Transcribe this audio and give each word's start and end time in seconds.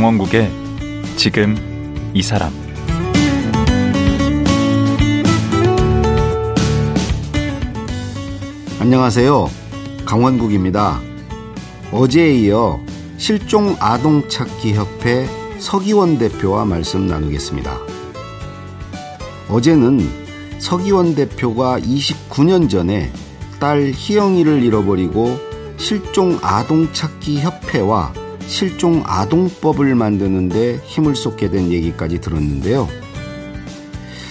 강원국의 0.00 0.50
지금 1.16 1.54
이 2.14 2.22
사람 2.22 2.50
안녕하세요. 8.80 9.50
강원국입니다. 10.06 11.02
어제에 11.92 12.32
이어 12.32 12.80
실종 13.18 13.76
아동 13.78 14.26
찾기 14.26 14.72
협회 14.72 15.28
서기원 15.58 16.16
대표와 16.16 16.64
말씀 16.64 17.06
나누겠습니다. 17.06 17.76
어제는 19.50 20.00
서기원 20.58 21.14
대표가 21.14 21.78
29년 21.78 22.70
전에 22.70 23.12
딸 23.60 23.92
희영이를 23.94 24.62
잃어버리고 24.62 25.36
실종 25.76 26.38
아동 26.40 26.90
찾기 26.90 27.40
협회와 27.40 28.29
실종 28.50 29.04
아동법을 29.06 29.94
만드는데 29.94 30.80
힘을 30.84 31.14
쏟게 31.14 31.50
된 31.50 31.70
얘기까지 31.70 32.20
들었는데요. 32.20 32.88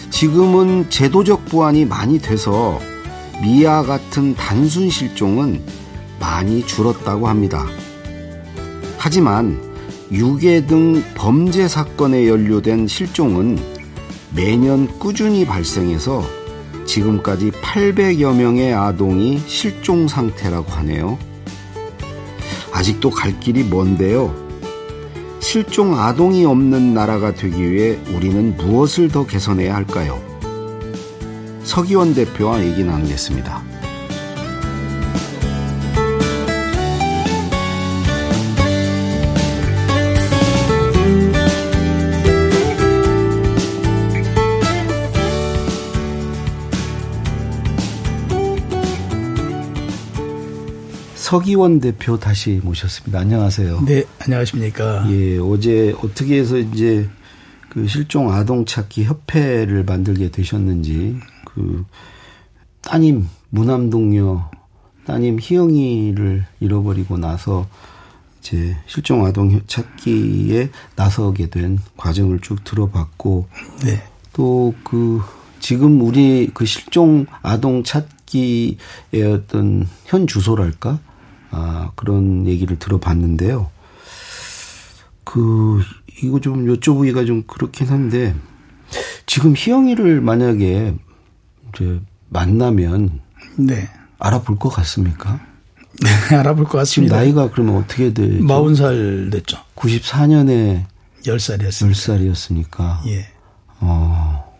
지금은 0.10 0.90
제도적 0.90 1.46
보완이 1.46 1.86
많이 1.86 2.20
돼서 2.20 2.80
미아 3.42 3.84
같은 3.84 4.36
단순 4.36 4.90
실종은 4.90 5.62
많이 6.20 6.68
줄었다고 6.68 7.30
합니다. 7.30 7.66
하지만 8.98 9.58
유괴 10.12 10.66
등 10.66 11.02
범죄 11.16 11.70
사건에 11.70 12.28
연루된 12.28 12.88
실종은 12.88 13.58
매년 14.36 14.88
꾸준히 15.00 15.46
발생해서 15.46 16.24
지금까지 16.86 17.52
800여 17.52 18.36
명의 18.36 18.74
아동이 18.74 19.42
실종 19.48 20.10
상태라고 20.10 20.70
하네요. 20.74 21.29
아직도 22.80 23.10
갈 23.10 23.38
길이 23.42 23.66
먼데요. 23.66 24.34
실종 25.42 26.00
아동이 26.00 26.46
없는 26.46 26.94
나라가 26.94 27.34
되기 27.34 27.70
위해 27.70 28.00
우리는 28.16 28.56
무엇을 28.56 29.10
더 29.10 29.28
개선해야 29.28 29.76
할까요? 29.76 30.22
서기원 31.64 32.14
대표와 32.14 32.64
얘기 32.64 32.86
나누겠습니다. 32.86 33.69
서기원 51.30 51.80
대표 51.80 52.20
다시 52.20 52.60
모셨습니다. 52.64 53.20
안녕하세요. 53.20 53.86
네, 53.86 54.04
안녕하십니까. 54.18 55.06
예, 55.12 55.38
어제 55.38 55.94
어떻게 56.02 56.40
해서 56.40 56.58
이제 56.58 57.08
그 57.70 57.88
실종 57.88 58.34
아동 58.34 58.66
찾기 58.66 59.04
협회를 59.04 59.84
만들게 59.84 60.32
되셨는지 60.32 61.20
그 61.46 61.86
따님 62.82 63.28
무남동녀 63.52 64.50
따님 65.06 65.38
희영이를 65.40 66.48
잃어버리고 66.62 67.20
나서 67.20 67.68
이제 68.40 68.76
실종 68.88 69.24
아동 69.24 69.62
찾기에 69.68 70.72
나서게 70.96 71.52
된 71.52 71.78
과정을 71.96 72.40
쭉 72.40 72.64
들어봤고 72.64 73.48
네. 73.84 74.02
또그 74.34 75.22
지금 75.60 76.02
우리 76.02 76.50
그 76.56 76.66
실종 76.66 77.28
아동 77.44 77.84
찾기의 77.84 78.78
어떤 79.32 79.88
현 80.06 80.26
주소랄까 80.26 80.98
아, 81.52 81.92
그런 81.96 82.48
얘기를 82.48 82.78
들어봤는데요. 82.78 83.70
그, 85.24 85.82
이거 86.24 86.40
좀 86.40 86.66
여쭤보기가 86.66 87.26
좀 87.26 87.44
그렇긴 87.44 87.88
한데, 87.88 88.36
지금 89.26 89.54
희영이를 89.56 90.22
만약에 90.22 90.96
이제 91.74 92.00
만나면. 92.30 93.22
네. 93.58 93.90
알아볼 94.18 94.58
것 94.58 94.70
같습니까? 94.70 95.40
네, 96.02 96.10
알아볼 96.36 96.66
것 96.66 96.78
같습니다. 96.80 97.18
나이가 97.18 97.50
그러면 97.50 97.78
어떻게 97.78 98.14
되죠? 98.14 98.44
40살 98.46 99.32
됐죠. 99.32 99.58
94년에 99.76 100.86
10살이었습니다. 101.24 101.92
10살이었으니까. 101.92 103.08
예. 103.08 103.28
어. 103.80 104.58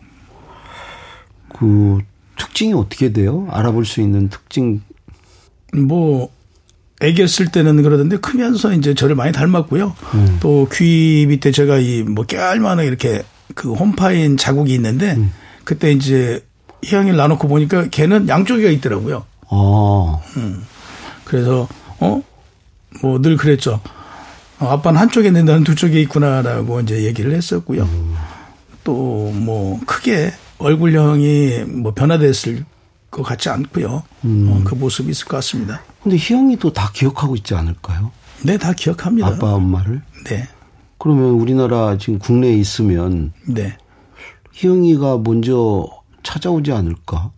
그 1.58 1.98
특징이 2.38 2.72
어떻게 2.72 3.12
돼요? 3.12 3.46
알아볼 3.50 3.84
수 3.84 4.00
있는 4.00 4.28
특징. 4.28 4.82
뭐 5.74 6.30
애기였을 7.00 7.46
때는 7.48 7.82
그러던데 7.82 8.18
크면서 8.18 8.72
이제 8.72 8.94
저를 8.94 9.14
많이 9.16 9.32
닮았고요. 9.32 9.94
음. 10.14 10.36
또 10.40 10.66
귀 10.70 11.26
밑에 11.28 11.50
제가 11.52 11.78
이 11.78 12.02
뭐 12.02 12.24
깨알만한 12.24 12.84
이렇게 12.86 13.22
그 13.54 13.72
홈파인 13.72 14.36
자국이 14.36 14.74
있는데 14.74 15.14
음. 15.16 15.32
그때 15.64 15.90
이제 15.92 16.44
희영이를 16.84 17.16
나놓고 17.16 17.48
보니까 17.48 17.88
걔는 17.90 18.28
양쪽이가 18.28 18.70
있더라고요. 18.70 19.24
어. 19.48 20.22
음. 20.36 20.62
그래서 21.24 21.68
어 22.00 22.22
뭐 23.02 23.18
늘 23.22 23.36
그랬죠. 23.36 23.80
어, 24.58 24.66
아빠는 24.68 25.00
한쪽에 25.00 25.28
있는데 25.28 25.52
나는 25.52 25.64
두 25.64 25.74
쪽에 25.74 26.00
있구나라고 26.02 26.80
이제 26.80 27.04
얘기를 27.04 27.32
했었고요. 27.32 27.82
음. 27.84 28.14
또뭐 28.84 29.80
크게 29.86 30.32
얼굴형이 30.58 31.64
뭐 31.68 31.94
변화됐을 31.94 32.64
것 33.10 33.22
같지 33.22 33.48
않고요. 33.48 34.02
음. 34.24 34.48
어, 34.50 34.62
그 34.64 34.74
모습이 34.74 35.10
있을 35.10 35.26
것 35.26 35.36
같습니다. 35.38 35.82
근데 36.02 36.16
희영이도 36.16 36.72
다 36.72 36.90
기억하고 36.94 37.36
있지 37.36 37.54
않을까요? 37.54 38.12
네, 38.42 38.56
다 38.56 38.72
기억합니다. 38.72 39.28
아빠, 39.28 39.54
엄마를? 39.54 40.02
네. 40.24 40.48
그러면 40.98 41.30
우리나라 41.30 41.98
지금 41.98 42.18
국내에 42.18 42.54
있으면. 42.54 43.32
네. 43.46 43.76
희영이가 44.52 45.18
먼저 45.18 45.86
찾아오지 46.22 46.72
않을까? 46.72 47.32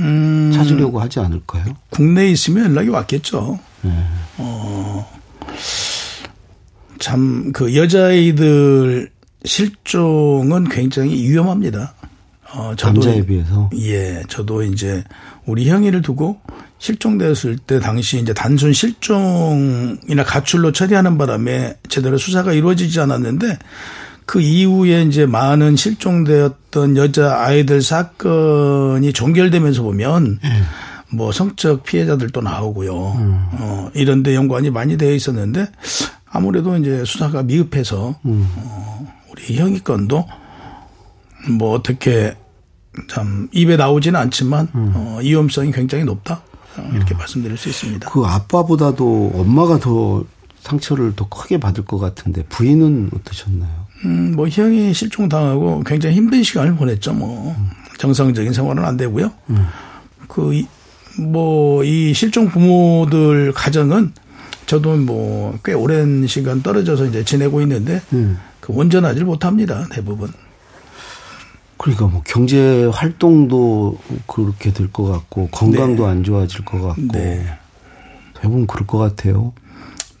음. 0.00 0.50
찾으려고 0.52 1.00
하지 1.00 1.20
않을까요? 1.20 1.76
국내에 1.90 2.30
있으면 2.30 2.70
연락이 2.70 2.88
왔겠죠. 2.88 3.58
네. 3.82 3.90
어, 4.38 5.08
참, 6.98 7.52
그 7.52 7.74
여자아이들 7.76 9.10
실종은 9.44 10.68
굉장히 10.68 11.28
위험합니다. 11.28 11.94
어, 12.54 12.74
저도 12.76 13.00
남자에 13.00 13.26
비해서 13.26 13.70
예, 13.76 14.22
저도 14.28 14.62
이제 14.62 15.02
우리 15.46 15.68
형이를 15.68 16.02
두고 16.02 16.40
실종되었을 16.78 17.58
때 17.58 17.80
당시 17.80 18.18
이제 18.18 18.32
단순 18.32 18.72
실종이나 18.72 20.24
가출로 20.24 20.72
처리하는 20.72 21.18
바람에 21.18 21.76
제대로 21.88 22.18
수사가 22.18 22.52
이루어지지 22.52 23.00
않았는데 23.00 23.58
그 24.26 24.40
이후에 24.40 25.02
이제 25.02 25.24
많은 25.24 25.76
실종되었던 25.76 26.96
여자 26.96 27.40
아이들 27.40 27.80
사건이 27.80 29.12
종결되면서 29.12 29.82
보면 29.82 30.40
음. 30.42 30.62
뭐 31.12 31.30
성적 31.30 31.84
피해자들도 31.84 32.40
나오고요. 32.40 32.92
음. 32.92 33.48
어, 33.52 33.90
이런데 33.94 34.34
연관이 34.34 34.70
많이 34.70 34.96
되어 34.96 35.12
있었는데 35.12 35.68
아무래도 36.28 36.76
이제 36.76 37.04
수사가 37.04 37.44
미흡해서 37.44 38.18
음. 38.24 38.48
어, 38.56 39.06
우리 39.30 39.56
형이 39.56 39.80
건도 39.80 40.26
뭐 41.50 41.72
어떻게 41.72 42.36
참 43.08 43.48
입에 43.52 43.76
나오지는 43.76 44.18
않지만 44.20 44.68
음. 44.74 44.92
어, 44.94 45.18
위험성이 45.20 45.70
굉장히 45.72 46.04
높다 46.04 46.42
어, 46.78 46.90
이렇게 46.94 47.14
음. 47.14 47.18
말씀드릴 47.18 47.56
수 47.56 47.68
있습니다. 47.68 48.10
그 48.10 48.24
아빠보다도 48.24 49.32
엄마가 49.34 49.78
더 49.78 50.24
상처를 50.60 51.14
더 51.14 51.28
크게 51.28 51.58
받을 51.60 51.84
것 51.84 51.98
같은데 51.98 52.42
부인은 52.48 53.10
어떠셨나요? 53.14 53.86
음, 54.04 54.34
뭐 54.34 54.48
형이 54.48 54.92
실종 54.94 55.28
당하고 55.28 55.82
굉장히 55.84 56.16
힘든 56.16 56.42
시간을 56.42 56.76
보냈죠. 56.76 57.12
뭐 57.14 57.54
음. 57.56 57.70
정상적인 57.98 58.52
생활은 58.52 58.84
안 58.84 58.96
되고요. 58.96 59.30
음. 59.50 59.66
그뭐 60.28 61.84
이 61.84 62.12
실종 62.14 62.48
부모들 62.48 63.52
가정은 63.52 64.12
저도 64.66 64.96
뭐 64.96 65.56
꽤 65.64 65.72
오랜 65.72 66.26
시간 66.26 66.62
떨어져서 66.62 67.06
이제 67.06 67.24
지내고 67.24 67.60
있는데 67.62 68.02
음. 68.12 68.38
그 68.60 68.72
온전하지 68.72 69.22
못합니다 69.24 69.86
대부분. 69.92 70.32
그러니까 71.78 72.06
뭐 72.06 72.22
경제 72.24 72.86
활동도 72.86 73.98
그렇게 74.26 74.72
될 74.72 74.90
것 74.92 75.04
같고 75.04 75.48
건강도 75.50 76.04
네. 76.04 76.10
안 76.10 76.24
좋아질 76.24 76.64
것 76.64 76.80
같고 76.80 77.02
네. 77.12 77.46
대부분 78.34 78.66
그럴 78.66 78.86
것 78.86 78.98
같아요. 78.98 79.52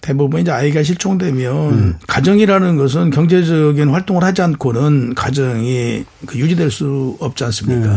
대부분 0.00 0.40
이제 0.42 0.50
아이가 0.52 0.82
실종되면 0.82 1.72
음. 1.72 1.98
가정이라는 2.06 2.76
것은 2.76 3.10
경제적인 3.10 3.88
활동을 3.88 4.22
하지 4.22 4.42
않고는 4.42 5.14
가정이 5.14 6.04
그 6.26 6.38
유지될 6.38 6.70
수 6.70 7.16
없지 7.20 7.44
않습니까? 7.44 7.80
네. 7.80 7.94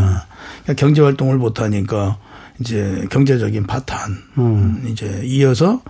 그러니까 0.63 0.73
경제 0.77 1.01
활동을 1.01 1.38
못 1.38 1.59
하니까 1.61 2.17
이제 2.59 3.06
경제적인 3.11 3.67
파탄 3.67 4.17
음. 4.38 4.88
이제 4.89 5.21
이어서 5.23 5.81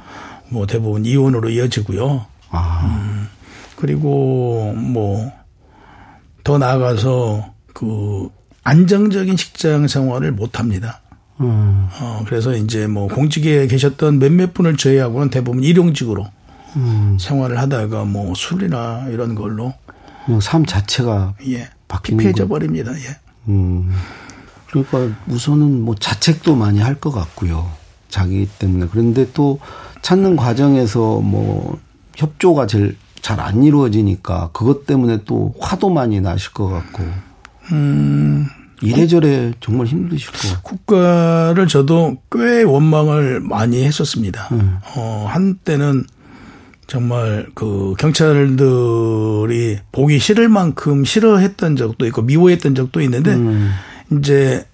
뭐 0.50 0.66
대부분 0.66 1.06
이혼으로 1.06 1.50
이어지고요. 1.50 2.26
아. 2.50 2.82
음. 2.86 3.28
그리고 3.76 4.74
뭐 4.76 5.40
더 6.44 6.58
나아가서 6.58 7.54
그 7.74 8.30
안정적인 8.64 9.36
직장 9.38 9.88
생활을 9.88 10.32
못 10.32 10.60
합니다. 10.60 11.02
음. 11.40 11.88
어, 12.02 12.24
그래서 12.28 12.56
이제 12.56 12.88
뭐 12.88 13.08
공직에 13.08 13.68
계셨던 13.68 14.20
몇몇 14.20 14.54
분을 14.54 14.76
제외하고는 14.78 15.30
대부분 15.30 15.64
일용직으로 15.64 16.28
음. 16.76 17.18
생활을 17.20 17.58
하다가 17.60 18.04
뭐 18.06 18.34
술이나 18.36 19.08
이런 19.10 19.36
걸로 19.36 19.74
삶 20.42 20.66
자체가 20.66 21.34
예 21.48 21.70
피폐해져 22.04 22.44
거. 22.44 22.50
버립니다. 22.50 22.92
예. 22.94 23.18
음. 23.48 23.92
그러니까 24.70 25.16
우선은 25.28 25.82
뭐 25.82 25.96
자책도 25.96 26.56
많이 26.56 26.80
할 26.80 26.96
것 27.00 27.12
같고요. 27.12 27.72
자기 28.10 28.48
때문에. 28.60 28.88
그런데 28.92 29.32
또 29.34 29.60
찾는 30.02 30.36
과정에서 30.36 31.20
뭐 31.22 31.80
협조가 32.16 32.68
제일 32.68 32.98
잘 33.22 33.40
안 33.40 33.64
이루어지니까 33.64 34.50
그것 34.54 34.86
때문에 34.86 35.24
또 35.26 35.54
화도 35.60 35.90
많이 35.90 36.20
나실 36.22 36.52
것 36.54 36.68
같고. 36.68 37.04
음, 37.72 38.48
이래저래 38.82 39.52
정말 39.60 39.88
같고. 39.88 40.62
국가를 40.64 41.68
저도 41.68 42.18
꽤 42.32 42.64
원망을 42.64 43.40
많이 43.42 43.84
했었습니다. 43.84 44.48
음. 44.52 44.78
어, 44.96 45.28
한때는 45.30 46.06
정말 46.88 47.46
그 47.54 47.94
경찰들이 48.00 49.80
보기 49.92 50.18
싫을 50.20 50.50
만큼 50.50 51.06
싫어했던 51.06 51.76
적도 51.76 52.06
있고 52.08 52.24
미워했던 52.24 52.74
적도 52.74 53.02
있는데 53.02 53.34
음. 53.34 53.72
이제 54.12 54.66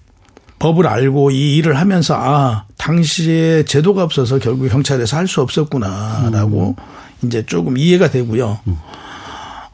법을 0.58 0.86
알고 0.86 1.30
이 1.32 1.56
일을 1.56 1.78
하면서 1.78 2.14
아 2.16 2.64
당시에 2.78 3.64
제도가 3.64 4.02
없어서 4.02 4.38
결국 4.38 4.68
경찰에서 4.68 5.18
할 5.18 5.26
수 5.26 5.42
없었구나라고 5.42 6.76
이제 7.22 7.44
조금 7.44 7.76
이해가 7.76 8.10
되고요. 8.10 8.60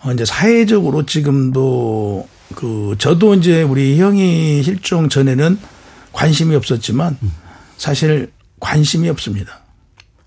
어, 0.05 0.13
이제 0.13 0.25
사회적으로 0.25 1.07
지금도 1.07 2.27
그 2.55 2.95
저도 2.99 3.35
이제 3.35 3.63
우리 3.63 3.99
형이 4.01 4.63
실종 4.63 5.09
전에는 5.09 5.59
관심이 6.13 6.55
없었지만 6.55 7.19
사실 7.77 8.31
관심이 8.61 9.09
없습니다. 9.09 9.61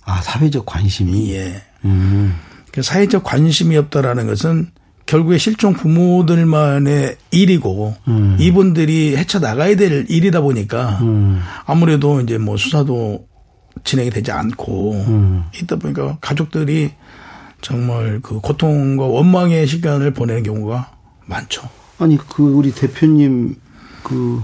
아, 0.03 0.21
사회적 0.21 0.65
관심이. 0.65 1.33
예. 1.33 1.61
음. 1.85 2.35
그 2.71 2.81
사회적 2.81 3.23
관심이 3.23 3.77
없다라는 3.77 4.27
것은 4.27 4.71
결국에 5.05 5.37
실종 5.37 5.73
부모들만의 5.73 7.17
일이고 7.31 7.95
음. 8.07 8.37
이분들이 8.39 9.15
헤쳐 9.15 9.39
나가야 9.39 9.75
될 9.75 10.05
일이다 10.09 10.41
보니까 10.41 10.99
음. 11.01 11.41
아무래도 11.65 12.19
이제 12.21 12.37
뭐 12.37 12.57
수사도 12.57 13.27
진행이 13.83 14.09
되지 14.09 14.31
않고 14.31 14.93
음. 15.07 15.43
있다 15.53 15.75
보니까 15.75 16.17
가족들이 16.21 16.91
정말 17.61 18.19
그 18.21 18.39
고통과 18.39 19.05
원망의 19.05 19.67
시간을 19.67 20.13
보내는 20.13 20.43
경우가 20.43 20.91
많죠. 21.25 21.67
아니, 21.99 22.17
그 22.17 22.43
우리 22.43 22.71
대표님 22.73 23.55
그 24.03 24.41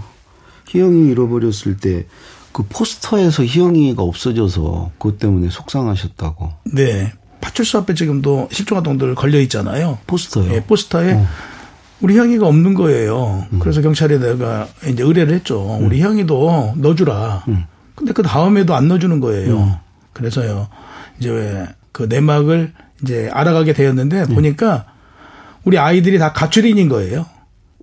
희영이 0.69 1.09
잃어버렸을 1.11 1.77
때 1.77 2.05
그 2.51 2.63
포스터에서 2.67 3.45
희영이가 3.45 4.03
없어져서 4.03 4.91
그것 4.97 5.17
때문에 5.19 5.49
속상하셨다고. 5.49 6.51
네. 6.73 7.13
파출소 7.39 7.77
앞에 7.79 7.93
지금도 7.93 8.49
실종 8.51 8.77
아동들 8.77 9.15
걸려 9.15 9.39
있잖아요. 9.39 9.97
포스터요? 10.05 10.53
예, 10.53 10.61
포스터에 10.61 11.17
우리 12.01 12.17
형이가 12.17 12.45
없는 12.45 12.73
거예요. 12.73 13.47
그래서 13.59 13.81
경찰에 13.81 14.19
내가 14.19 14.67
이제 14.85 15.01
의뢰를 15.01 15.33
했죠. 15.33 15.79
우리 15.81 16.01
형이도 16.01 16.73
넣어주라. 16.75 17.45
근데 17.95 18.11
그 18.11 18.21
다음에도 18.21 18.75
안 18.75 18.89
넣어주는 18.89 19.19
거예요. 19.21 19.79
그래서요. 20.13 20.67
이제 21.19 21.29
왜 21.29 21.67
그 21.93 22.03
내막을 22.03 22.73
이제 23.01 23.29
알아가게 23.31 23.73
되었는데 23.73 24.25
보니까 24.27 24.85
우리 25.63 25.77
아이들이 25.77 26.19
다 26.19 26.31
가출인인 26.33 26.89
거예요. 26.89 27.25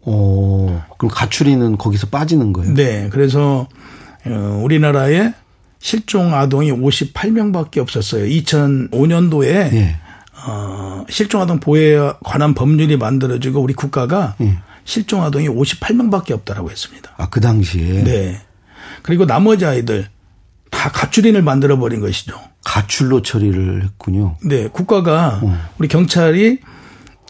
어, 0.02 0.84
그럼 0.98 1.10
가출이는 1.12 1.78
거기서 1.78 2.08
빠지는 2.08 2.52
거예요? 2.52 2.74
네. 2.74 3.08
그래서 3.10 3.68
어, 4.26 4.60
우리나라에 4.62 5.32
실종 5.78 6.34
아동이 6.34 6.72
58명밖에 6.72 7.78
없었어요. 7.78 8.24
2005년도에 8.24 9.46
예. 9.46 9.96
어, 10.46 11.04
실종 11.08 11.40
아동 11.40 11.60
보호에 11.60 11.98
관한 12.24 12.54
법률이 12.54 12.96
만들어지고 12.96 13.60
우리 13.60 13.74
국가가 13.74 14.34
예. 14.40 14.58
실종 14.84 15.22
아동이 15.22 15.48
58명밖에 15.48 16.32
없다라고 16.32 16.70
했습니다. 16.70 17.12
아, 17.16 17.28
그 17.28 17.40
당시에. 17.40 18.04
네. 18.04 18.40
그리고 19.02 19.26
나머지 19.26 19.66
아이들 19.66 20.08
다 20.70 20.90
가출인을 20.90 21.42
만들어 21.42 21.78
버린 21.78 22.00
것이죠. 22.00 22.38
가출로 22.64 23.22
처리를 23.22 23.82
했군요. 23.84 24.36
네, 24.42 24.68
국가가 24.68 25.40
음. 25.42 25.58
우리 25.78 25.88
경찰이 25.88 26.58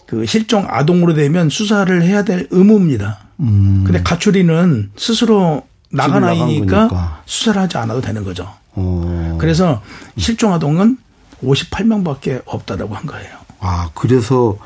그 0.08 0.24
실종 0.24 0.64
아동으로 0.66 1.12
되면 1.12 1.50
수사를 1.50 2.02
해야 2.02 2.24
될 2.24 2.48
의무입니다. 2.50 3.18
음. 3.40 3.82
근데 3.84 4.02
가출인은 4.02 4.92
스스로 4.96 5.66
나간 5.90 6.24
아이니까. 6.24 7.22
수사를 7.26 7.60
하지 7.60 7.76
않아도 7.76 8.00
되는 8.00 8.24
거죠. 8.24 8.50
어. 8.72 9.36
그래서 9.38 9.82
실종 10.16 10.54
아동은 10.54 10.96
58명밖에 11.44 12.42
없다라고 12.46 12.94
한 12.94 13.04
거예요. 13.04 13.28
아, 13.60 13.90
그래서 13.94 14.56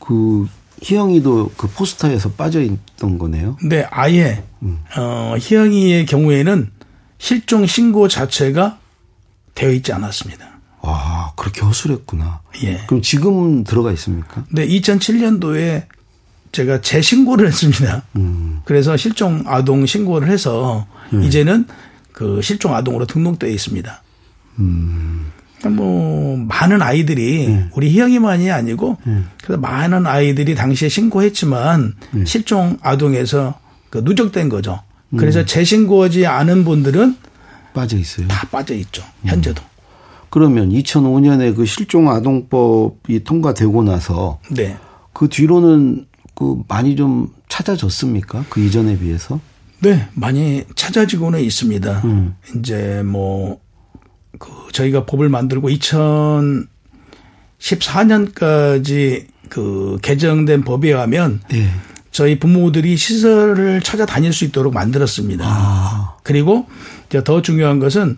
그 0.00 0.48
희영이도 0.82 1.52
그 1.56 1.68
포스터에서 1.68 2.32
빠져 2.32 2.60
있던 2.60 3.18
거네요. 3.18 3.56
근데 3.60 3.86
아예 3.92 4.42
음. 4.62 4.80
어, 4.96 5.36
희영이의 5.38 6.06
경우에는 6.06 6.72
실종 7.18 7.66
신고 7.66 8.08
자체가 8.08 8.78
되어 9.54 9.70
있지 9.70 9.92
않았습니다. 9.92 10.57
아, 10.96 11.32
그렇게 11.36 11.60
허술했구나. 11.60 12.40
예. 12.62 12.80
그럼 12.86 13.02
지금 13.02 13.64
들어가 13.64 13.92
있습니까? 13.92 14.44
근데 14.48 14.66
2007년도에 14.66 15.84
제가 16.52 16.80
재신고를 16.80 17.46
했습니다. 17.48 18.02
음. 18.16 18.60
그래서 18.64 18.96
실종 18.96 19.44
아동 19.46 19.86
신고를 19.86 20.28
해서 20.28 20.86
이제는 21.12 21.66
그 22.12 22.40
실종 22.42 22.74
아동으로 22.74 23.06
등록되어 23.06 23.50
있습니다. 23.50 24.02
음. 24.60 25.30
뭐 25.66 26.36
많은 26.36 26.82
아이들이 26.82 27.64
우리 27.72 27.90
희영이만이 27.90 28.50
아니고 28.50 28.96
그래서 29.42 29.60
많은 29.60 30.06
아이들이 30.06 30.54
당시에 30.54 30.88
신고했지만 30.88 31.94
실종 32.24 32.78
아동에서 32.80 33.58
그 33.90 33.98
누적된 33.98 34.48
거죠. 34.48 34.80
그래서 35.16 35.44
재신고하지 35.44 36.26
않은 36.26 36.64
분들은 36.64 37.16
빠져 37.74 37.96
있어요. 37.96 38.28
다 38.28 38.46
빠져 38.50 38.74
있죠. 38.74 39.02
현재도. 39.24 39.62
그러면 40.30 40.70
2005년에 40.70 41.56
그 41.56 41.64
실종 41.64 42.10
아동법이 42.10 43.24
통과되고 43.24 43.82
나서 43.82 44.38
네. 44.50 44.76
그 45.12 45.28
뒤로는 45.28 46.06
그 46.34 46.62
많이 46.68 46.94
좀 46.96 47.28
찾아졌습니까? 47.48 48.44
그 48.48 48.60
이전에 48.60 48.98
비해서? 48.98 49.40
네, 49.80 50.08
많이 50.14 50.64
찾아지고는 50.74 51.40
있습니다. 51.40 52.02
음. 52.04 52.34
이제 52.56 53.02
뭐, 53.04 53.60
그, 54.38 54.50
저희가 54.72 55.06
법을 55.06 55.28
만들고 55.28 55.68
2014년까지 57.58 59.26
그 59.48 59.98
개정된 60.02 60.62
법에 60.62 60.92
하면 60.92 61.40
네. 61.50 61.68
저희 62.10 62.38
부모들이 62.38 62.96
시설을 62.96 63.80
찾아다닐 63.82 64.32
수 64.32 64.44
있도록 64.44 64.74
만들었습니다. 64.74 65.44
아. 65.46 66.16
그리고 66.22 66.66
이제 67.08 67.22
더 67.22 67.42
중요한 67.42 67.78
것은 67.78 68.16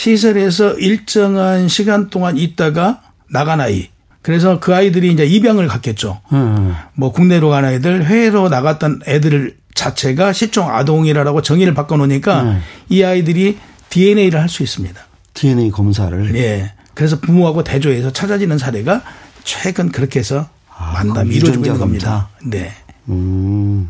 시설에서 0.00 0.74
일정한 0.74 1.68
시간 1.68 2.10
동안 2.10 2.36
있다가 2.36 3.00
나간 3.32 3.62
아이. 3.62 3.88
그래서 4.20 4.60
그 4.60 4.74
아이들이 4.74 5.10
이제 5.10 5.24
입양을 5.24 5.68
갔겠죠. 5.68 6.20
음. 6.32 6.74
뭐 6.94 7.12
국내로 7.12 7.48
간 7.48 7.64
아이들, 7.64 8.04
해외로 8.04 8.50
나갔던 8.50 9.00
애들 9.06 9.56
자체가 9.74 10.34
실종 10.34 10.68
아동이라고 10.68 11.40
정의를 11.40 11.72
바꿔놓으니까 11.72 12.42
음. 12.42 12.60
이 12.90 13.02
아이들이 13.02 13.56
DNA를 13.88 14.38
할 14.38 14.50
수 14.50 14.62
있습니다. 14.62 15.00
DNA 15.32 15.70
검사를. 15.70 16.34
예. 16.36 16.72
그래서 16.92 17.18
부모하고 17.18 17.64
대조해서 17.64 18.12
찾아지는 18.12 18.58
사례가 18.58 19.02
최근 19.44 19.90
그렇게 19.90 20.18
해서 20.18 20.46
아, 20.76 20.92
만남이 20.92 21.30
그 21.30 21.36
이루어지고 21.36 21.64
있는 21.64 21.78
겁니다. 21.80 22.28
네. 22.44 22.70
음. 23.08 23.88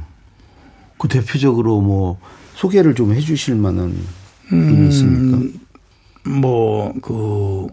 그 0.98 1.08
대표적으로 1.08 1.80
뭐 1.80 2.20
소개를 2.54 2.94
좀 2.94 3.12
해 3.12 3.20
주실 3.20 3.56
만한 3.56 3.96
분이 4.48 4.88
있습니까? 4.90 5.65
뭐, 6.26 6.92
그, 7.02 7.66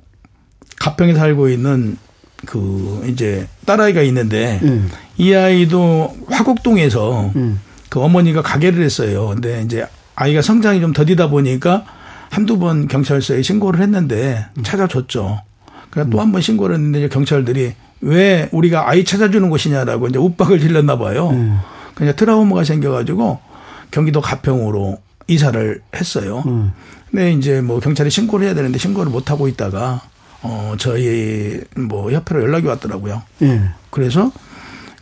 가평에 0.80 1.14
살고 1.14 1.50
있는 1.50 1.98
그, 2.46 3.06
이제, 3.08 3.48
딸아이가 3.66 4.02
있는데, 4.02 4.60
음. 4.64 4.90
이 5.18 5.34
아이도 5.34 6.16
화곡동에서 6.30 7.32
음. 7.36 7.60
그 7.90 8.02
어머니가 8.02 8.42
가게를 8.42 8.84
했어요. 8.84 9.28
근데 9.28 9.62
이제 9.62 9.86
아이가 10.16 10.42
성장이 10.42 10.82
좀 10.82 10.94
더디다 10.94 11.30
보니까 11.30 11.86
한두 12.32 12.58
번 12.58 12.88
경찰서에 12.88 13.42
신고를 13.44 13.82
했는데 13.82 14.46
찾아줬죠. 14.64 15.42
그러니까 15.92 16.12
또한 16.12 16.32
번 16.32 16.42
신고를 16.42 16.76
했는데 16.76 17.00
이제 17.00 17.10
경찰들이 17.10 17.74
왜 18.02 18.50
우리가 18.52 18.90
아이 18.90 19.06
찾아주는 19.06 19.48
곳이냐라고 19.50 20.08
이제 20.08 20.18
욱박을 20.18 20.60
질렀나 20.60 20.98
봐요. 20.98 21.30
그냥 21.94 22.16
트라우마가 22.16 22.64
생겨가지고 22.64 23.40
경기도 23.92 24.20
가평으로 24.20 24.98
이사를 25.28 25.82
했어요. 25.96 26.44
음. 26.48 26.74
근데 27.14 27.32
이제 27.32 27.62
뭐 27.62 27.80
경찰에 27.80 28.10
신고를 28.10 28.48
해야 28.48 28.56
되는데 28.56 28.80
신고를 28.80 29.12
못 29.12 29.30
하고 29.30 29.48
있다가 29.48 30.02
어 30.42 30.74
저희 30.80 31.62
뭐 31.78 32.12
협회로 32.12 32.42
연락이 32.42 32.66
왔더라고요. 32.66 33.22
예. 33.44 33.62
그래서 33.92 34.32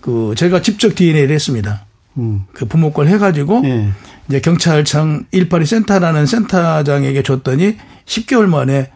그 0.01 0.33
제가 0.35 0.61
직접 0.61 0.93
DNA를 0.93 1.33
했습니다. 1.33 1.85
음. 2.17 2.43
그 2.51 2.65
부모 2.65 2.91
걸 2.91 3.07
해가지고 3.07 3.61
예. 3.63 3.91
이제 4.27 4.41
경찰청 4.41 5.23
182 5.31 5.65
센터라는 5.65 6.25
센터장에게 6.25 7.23
줬더니 7.23 7.77
10개월 8.05 8.45
만에 8.45 8.91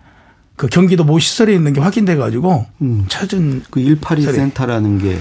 그 0.57 0.67
경기도 0.67 1.05
모 1.05 1.17
시설에 1.17 1.53
있는 1.53 1.71
게 1.71 1.79
확인돼 1.79 2.17
가지고 2.17 2.65
음. 2.81 3.05
찾은 3.07 3.63
그182 3.71 4.25
자리. 4.25 4.35
센터라는 4.35 4.99
게 4.99 5.19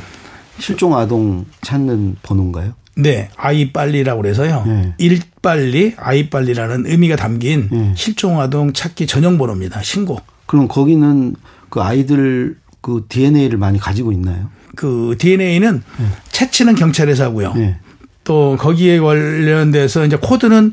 실종 0.59 0.97
아동 0.97 1.47
찾는 1.63 2.17
번호인가요? 2.25 2.73
네, 2.97 3.29
아이 3.37 3.73
빨리라고 3.73 4.23
그래서요. 4.23 4.65
네. 4.67 4.95
일 4.99 5.21
빨리, 5.43 5.95
아이 5.97 6.31
빨리라는 6.31 6.87
의미가 6.87 7.17
담긴 7.17 7.69
네. 7.71 7.93
실종 7.97 8.41
아동 8.41 8.73
찾기 8.73 9.07
전용 9.07 9.37
번호입니다. 9.39 9.83
신고. 9.83 10.21
그럼 10.47 10.69
거기는 10.69 11.35
그 11.69 11.81
아이들 11.81 12.57
그 12.81 13.05
DNA를 13.09 13.59
많이 13.59 13.79
가지고 13.79 14.13
있나요? 14.13 14.51
그 14.77 15.17
DNA는 15.19 15.83
채취는 16.31 16.75
경찰에서 16.75 17.25
하고요. 17.25 17.55
네. 17.55 17.77
또 18.23 18.57
거기에 18.59 19.01
관련돼서 19.01 20.05
이제 20.07 20.17
코드는 20.17 20.73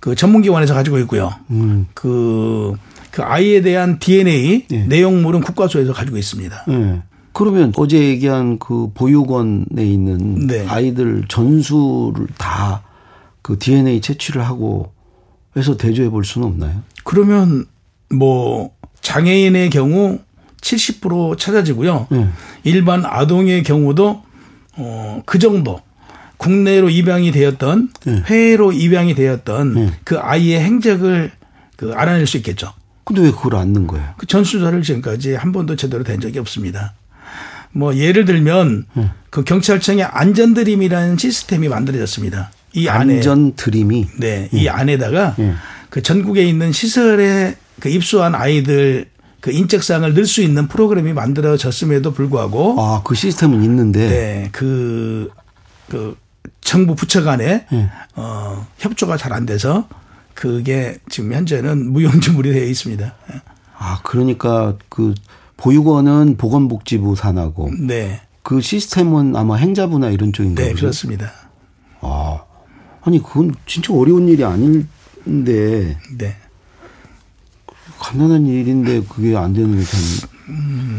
그 0.00 0.14
전문기관에서 0.14 0.74
가지고 0.74 0.98
있고요. 1.00 1.30
음. 1.50 1.86
그, 1.94 2.72
그 3.10 3.22
아이에 3.22 3.60
대한 3.60 3.98
DNA 3.98 4.66
네. 4.68 4.86
내용물은 4.86 5.40
국과수에서 5.40 5.92
가지고 5.92 6.16
있습니다. 6.16 6.64
네. 7.32 7.32
그러면 7.32 7.72
어제 7.76 7.98
얘기한 7.98 8.58
그 8.58 8.90
보육원에 8.94 9.84
있는 9.84 10.46
네. 10.46 10.66
아이들 10.66 11.24
전수를 11.28 12.26
다 12.38 12.82
그 13.42 13.58
DNA 13.58 14.00
채취를 14.00 14.44
하고 14.44 14.92
해서 15.56 15.76
대조해 15.76 16.08
볼 16.08 16.24
수는 16.24 16.46
없나요? 16.46 16.82
그러면 17.04 17.66
뭐 18.08 18.70
장애인의 19.00 19.70
경우 19.70 20.20
70% 20.60 21.38
찾아지고요. 21.38 22.06
네. 22.10 22.28
일반 22.64 23.04
아동의 23.04 23.62
경우도 23.62 24.22
어, 24.76 25.22
그 25.26 25.38
정도 25.38 25.80
국내로 26.36 26.90
입양이 26.90 27.32
되었던 27.32 27.90
네. 28.06 28.22
해외로 28.26 28.72
입양이 28.72 29.14
되었던 29.14 29.74
네. 29.74 29.90
그 30.04 30.18
아이의 30.18 30.60
행적을 30.60 31.32
그 31.76 31.92
알아낼 31.92 32.26
수 32.26 32.36
있겠죠. 32.36 32.72
근데 33.04 33.22
왜 33.22 33.30
그걸 33.30 33.56
안 33.56 33.72
넣은 33.72 33.86
거예요? 33.86 34.14
그 34.16 34.26
전수조사를 34.26 34.80
지금까지 34.82 35.34
한 35.34 35.50
번도 35.52 35.76
제대로 35.76 36.04
된 36.04 36.20
적이 36.20 36.38
없습니다. 36.38 36.94
뭐 37.72 37.94
예를 37.94 38.24
들면 38.24 38.86
네. 38.94 39.10
그 39.30 39.44
경찰청의 39.44 40.04
안전드림이라는 40.04 41.16
시스템이 41.16 41.68
만들어졌습니다. 41.68 42.50
이 42.72 42.88
안에 42.88 43.16
안전 43.16 43.54
드림이 43.54 44.08
네, 44.18 44.48
이 44.52 44.68
안에다가 44.68 45.34
예. 45.38 45.54
그 45.88 46.02
전국에 46.02 46.44
있는 46.44 46.72
시설에 46.72 47.56
그 47.80 47.88
입소한 47.88 48.34
아이들 48.34 49.06
그 49.40 49.50
인적사항을 49.50 50.14
넣을 50.14 50.26
수 50.26 50.42
있는 50.42 50.68
프로그램이 50.68 51.12
만들어졌음에도 51.12 52.12
불구하고 52.12 52.76
아, 52.78 53.02
그 53.02 53.14
시스템은 53.14 53.62
있는데 53.64 54.08
네, 54.08 54.48
그, 54.52 55.30
그 55.88 56.16
정부 56.60 56.94
부처 56.94 57.22
간에 57.22 57.66
예. 57.72 57.90
어, 58.16 58.66
협조가 58.78 59.16
잘 59.16 59.32
안 59.32 59.46
돼서 59.46 59.88
그게 60.34 60.98
지금 61.08 61.32
현재는 61.32 61.92
무용지물이 61.92 62.52
되어 62.52 62.64
있습니다. 62.64 63.14
아, 63.78 64.00
그러니까 64.02 64.74
그 64.88 65.14
보육원은 65.60 66.36
보건복지부 66.36 67.16
산하고 67.16 67.70
네. 67.78 68.20
그 68.42 68.60
시스템은 68.60 69.36
아마 69.36 69.56
행자부나 69.56 70.10
이런 70.10 70.32
쪽인가 70.32 70.62
네, 70.62 70.70
보죠? 70.70 70.80
그렇습니다. 70.82 71.30
아. 72.00 72.42
아니, 73.02 73.22
그건 73.22 73.54
진짜 73.66 73.92
어려운 73.94 74.28
일이 74.28 74.44
아닌데 74.44 74.86
네. 76.16 76.36
간단한 77.98 78.46
일인데 78.46 79.02
그게 79.08 79.36
안 79.36 79.52
되는 79.52 79.76
게참 79.78 80.00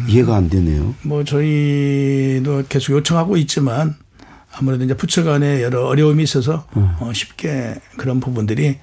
이해가 0.07 0.35
안 0.35 0.49
되네요. 0.49 0.93
뭐 1.03 1.23
저희도 1.23 2.63
계속 2.69 2.93
요청하고 2.93 3.37
있지만 3.37 3.95
아무래도 4.53 4.83
이제 4.83 4.93
부처 4.95 5.23
간에 5.23 5.63
여러 5.63 5.85
어려움이 5.87 6.23
있어서 6.23 6.67
어, 6.73 7.11
쉽게 7.13 7.75
그런 7.97 8.19
부분들이 8.19 8.77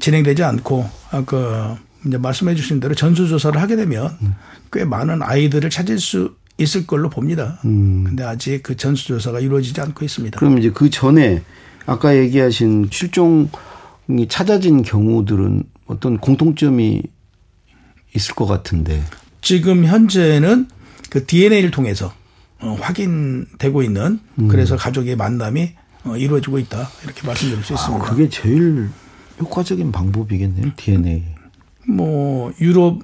진행되지 0.00 0.42
않고 0.42 0.88
아까 1.10 1.78
이제 2.06 2.18
말씀해 2.18 2.54
주신 2.54 2.80
대로 2.80 2.94
전수조사를 2.94 3.60
하게 3.60 3.76
되면 3.76 4.16
꽤 4.72 4.84
많은 4.84 5.22
아이들을 5.22 5.70
찾을 5.70 5.98
수 5.98 6.36
있을 6.58 6.86
걸로 6.86 7.10
봅니다. 7.10 7.58
근데 7.62 8.24
아직 8.24 8.62
그 8.62 8.76
전수조사가 8.76 9.40
이루어지지 9.40 9.80
않고 9.80 10.04
있습니다. 10.04 10.38
그럼 10.38 10.58
이제 10.58 10.70
그 10.70 10.88
전에 10.88 11.42
아까 11.84 12.16
얘기하신 12.16 12.88
실종이 12.90 13.48
찾아진 14.28 14.82
경우들은 14.82 15.64
어떤 15.86 16.18
공통점이 16.18 17.02
있을 18.14 18.34
것 18.34 18.46
같은데. 18.46 19.02
지금 19.42 19.84
현재는 19.84 20.68
그 21.10 21.26
DNA를 21.26 21.70
통해서 21.70 22.12
어, 22.58 22.76
확인되고 22.80 23.82
있는 23.82 24.18
그래서 24.48 24.76
가족의 24.76 25.16
만남이 25.16 25.72
어, 26.04 26.16
이루어지고 26.16 26.58
있다 26.58 26.88
이렇게 27.04 27.26
말씀드릴 27.26 27.62
수 27.62 27.74
아, 27.74 27.76
있습니다. 27.76 28.04
그게 28.06 28.28
제일 28.28 28.88
효과적인 29.38 29.92
방법이겠네요. 29.92 30.72
DNA. 30.76 31.35
뭐 31.88 32.52
유럽 32.60 33.00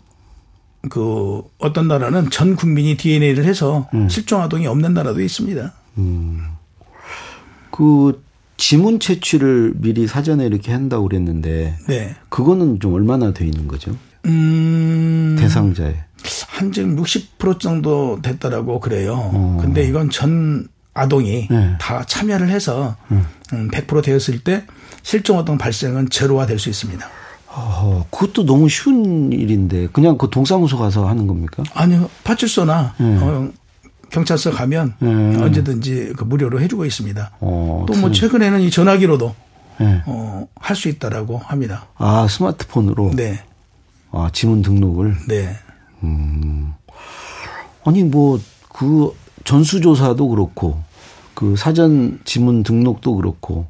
그 0.90 1.42
어떤 1.58 1.86
나라는 1.88 2.30
전 2.30 2.56
국민이 2.56 2.96
DNA를 2.96 3.44
해서 3.44 3.88
실종 4.08 4.40
아동이 4.42 4.66
없는 4.66 4.94
나라도 4.94 5.20
있습니다. 5.20 5.72
그 7.70 8.22
지문 8.56 9.00
채취를 9.00 9.72
미리 9.76 10.06
사전에 10.06 10.44
이렇게 10.46 10.72
한다고 10.72 11.08
그랬는데 11.08 11.76
네. 11.88 12.14
그거는 12.28 12.80
좀 12.80 12.94
얼마나 12.94 13.32
돼 13.32 13.44
있는 13.44 13.66
거죠? 13.66 13.96
음, 14.26 15.36
대상자에. 15.38 15.94
한 16.48 16.70
지금 16.70 16.96
60% 16.96 17.58
정도 17.58 18.20
됐다라고 18.22 18.78
그래요. 18.80 19.58
근데 19.60 19.84
이건 19.84 20.10
전 20.10 20.68
아동이 20.94 21.48
네. 21.50 21.76
다 21.80 22.04
참여를 22.04 22.48
해서 22.50 22.96
음, 23.10 23.26
100% 23.52 24.02
되었을 24.04 24.40
때 24.40 24.64
실종 25.02 25.38
아동 25.38 25.58
발생은 25.58 26.10
제로화 26.10 26.46
될 26.46 26.58
수 26.58 26.68
있습니다. 26.68 27.04
어, 27.54 28.06
그것도 28.10 28.44
너무 28.46 28.68
쉬운 28.68 29.32
일인데 29.32 29.88
그냥 29.88 30.16
그 30.16 30.28
동사무소 30.30 30.78
가서 30.78 31.06
하는 31.08 31.26
겁니까? 31.26 31.62
아니요, 31.74 32.08
파출소나 32.24 32.94
네. 32.98 33.18
어, 33.20 33.50
경찰서 34.10 34.50
가면 34.52 34.94
네. 35.00 35.08
언제든지 35.42 36.14
그 36.16 36.24
무료로 36.24 36.60
해주고 36.60 36.84
있습니다. 36.86 37.30
어, 37.40 37.86
또뭐 37.88 38.10
최근에는 38.12 38.60
이 38.60 38.70
전화기로도 38.70 39.34
네. 39.80 40.02
어, 40.06 40.46
할 40.56 40.76
수 40.76 40.88
있다라고 40.88 41.38
합니다. 41.38 41.86
아 41.96 42.26
스마트폰으로 42.28 43.12
네, 43.14 43.40
아 44.10 44.30
지문 44.32 44.62
등록을 44.62 45.16
네, 45.28 45.54
아니 47.84 48.02
뭐 48.04 48.38
그 48.72 49.14
전수조사도 49.44 50.28
그렇고 50.28 50.80
그 51.34 51.56
사전 51.56 52.20
지문 52.24 52.62
등록도 52.62 53.16
그렇고 53.16 53.66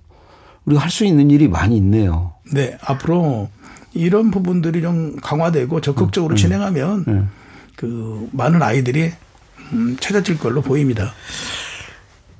우리가 0.64 0.82
할 0.82 0.90
수 0.90 1.04
있는 1.04 1.30
일이 1.30 1.48
많이 1.48 1.76
있네요. 1.76 2.32
네. 2.52 2.76
앞으로 2.84 3.48
이런 3.94 4.30
부분들이 4.30 4.80
좀 4.82 5.16
강화되고 5.16 5.76
음, 5.76 5.82
적극적으로 5.82 6.34
진행하면 6.34 7.28
그 7.76 8.28
많은 8.32 8.62
아이들이 8.62 9.12
음, 9.72 9.96
찾아질 10.00 10.38
걸로 10.38 10.62
보입니다. 10.62 11.12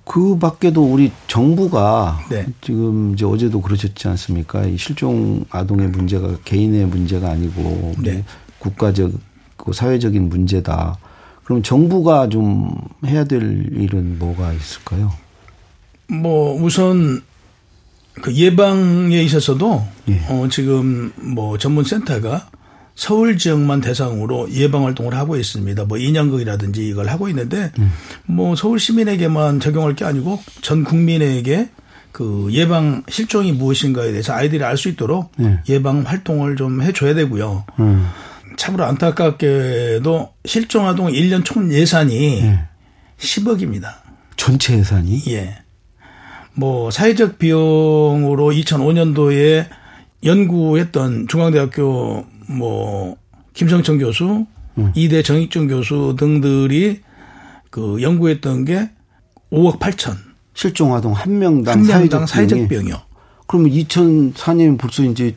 그 0.05 0.37
밖에도 0.39 0.85
우리 0.85 1.13
정부가 1.29 2.21
네. 2.29 2.47
지금 2.61 3.15
이제 3.15 3.25
어제도 3.25 3.61
그러셨지 3.61 4.09
않습니까? 4.09 4.65
이 4.65 4.77
실종 4.77 5.45
아동의 5.51 5.89
문제가 5.89 6.37
개인의 6.45 6.87
문제가 6.87 7.31
아니고 7.31 7.95
우리 7.99 8.11
네. 8.11 8.25
국가적 8.59 9.13
그 9.57 9.73
사회적인 9.73 10.29
문제다. 10.29 10.99
그럼 11.45 11.63
정부가 11.63 12.29
좀 12.29 12.75
해야 13.07 13.25
될 13.25 13.43
일은 13.73 14.19
뭐가 14.19 14.53
있을까요? 14.53 15.13
뭐 16.09 16.61
우선 16.61 17.23
그 18.21 18.35
예방에 18.35 19.23
있어서도 19.23 19.87
예. 20.09 20.21
어 20.29 20.47
지금 20.51 21.13
뭐 21.17 21.57
전문 21.59 21.85
센터가 21.85 22.49
서울 22.95 23.39
지역만 23.39 23.81
대상으로 23.81 24.53
예방 24.53 24.85
활동을 24.85 25.15
하고 25.15 25.37
있습니다. 25.37 25.85
뭐 25.87 25.97
인형극이라든지 25.97 26.87
이걸 26.87 27.09
하고 27.09 27.29
있는데 27.31 27.73
뭐 28.27 28.55
서울 28.55 28.79
시민에게만 28.79 29.61
적용할 29.61 29.95
게 29.97 30.05
아니고 30.05 30.43
전 30.61 30.85
국민에게 30.85 31.71
그 32.13 32.49
예방 32.53 33.03
실종이 33.09 33.53
무엇인가에 33.53 34.11
대해서 34.11 34.35
아이들이 34.35 34.63
알 34.63 34.77
수 34.77 34.91
있도록 34.91 35.33
예. 35.41 35.61
예방 35.71 36.03
활동을 36.03 36.57
좀 36.57 36.83
해줘야 36.83 37.15
되고요. 37.15 37.65
음. 37.81 38.07
참으로 38.59 38.85
안타깝게도 38.85 40.29
실종 40.45 40.87
아동 40.87 41.09
1년 41.11 41.43
총 41.45 41.73
예산이 41.73 42.53
10억입니다. 43.19 43.95
전체 44.37 44.77
예산이 44.77 45.23
예. 45.29 45.62
뭐 46.55 46.91
사회적 46.91 47.39
비용으로 47.39 48.51
2005년도에 48.51 49.67
연구했던 50.25 51.29
중앙대학교 51.29 52.25
뭐 52.49 53.17
김성천 53.55 53.99
교수, 53.99 54.47
이대 54.95 55.23
정익준 55.23 55.69
교수 55.69 56.17
등들이 56.19 57.01
그 57.71 58.01
연구했던 58.03 58.65
게 58.65 58.91
5억 59.51 59.79
8천 59.79 60.17
실종 60.55 60.95
아동 60.95 61.13
한 61.13 61.39
명당 61.39 61.81
한 61.81 61.87
명당 61.87 62.27
사회적 62.27 62.29
사회적 62.29 62.57
비용이 62.57 62.69
비용이요. 62.69 62.97
그러면 63.47 63.71
2004년 63.71 64.79
벌써 64.79 65.03
이제 65.03 65.35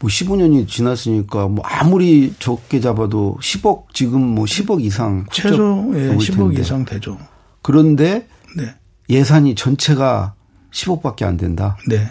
뭐 0.00 0.08
15년이 0.08 0.68
지났으니까 0.68 1.48
뭐 1.48 1.64
아무리 1.64 2.32
적게 2.38 2.80
잡아도 2.80 3.36
10억 3.42 3.86
지금 3.92 4.20
뭐 4.20 4.44
10억 4.44 4.82
이상 4.82 5.26
최소 5.32 5.90
예, 5.94 6.06
넘을 6.06 6.18
10억 6.18 6.36
텐데. 6.36 6.60
이상 6.60 6.84
되죠. 6.84 7.18
그런데 7.62 8.26
네. 8.56 8.74
예산이 9.10 9.54
전체가 9.54 10.34
10억밖에 10.72 11.24
안 11.24 11.36
된다. 11.36 11.76
네. 11.88 12.06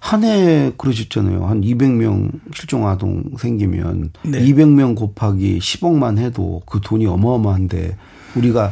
한 0.00 0.22
해 0.22 0.72
그러셨잖아요. 0.78 1.46
한 1.46 1.62
200명 1.62 2.30
실종 2.54 2.86
아동 2.86 3.24
생기면 3.38 4.12
네. 4.22 4.40
200명 4.44 4.94
곱하기 4.94 5.58
10억만 5.58 6.18
해도 6.18 6.62
그 6.64 6.80
돈이 6.80 7.06
어마어마한데 7.06 7.96
우리가 8.36 8.70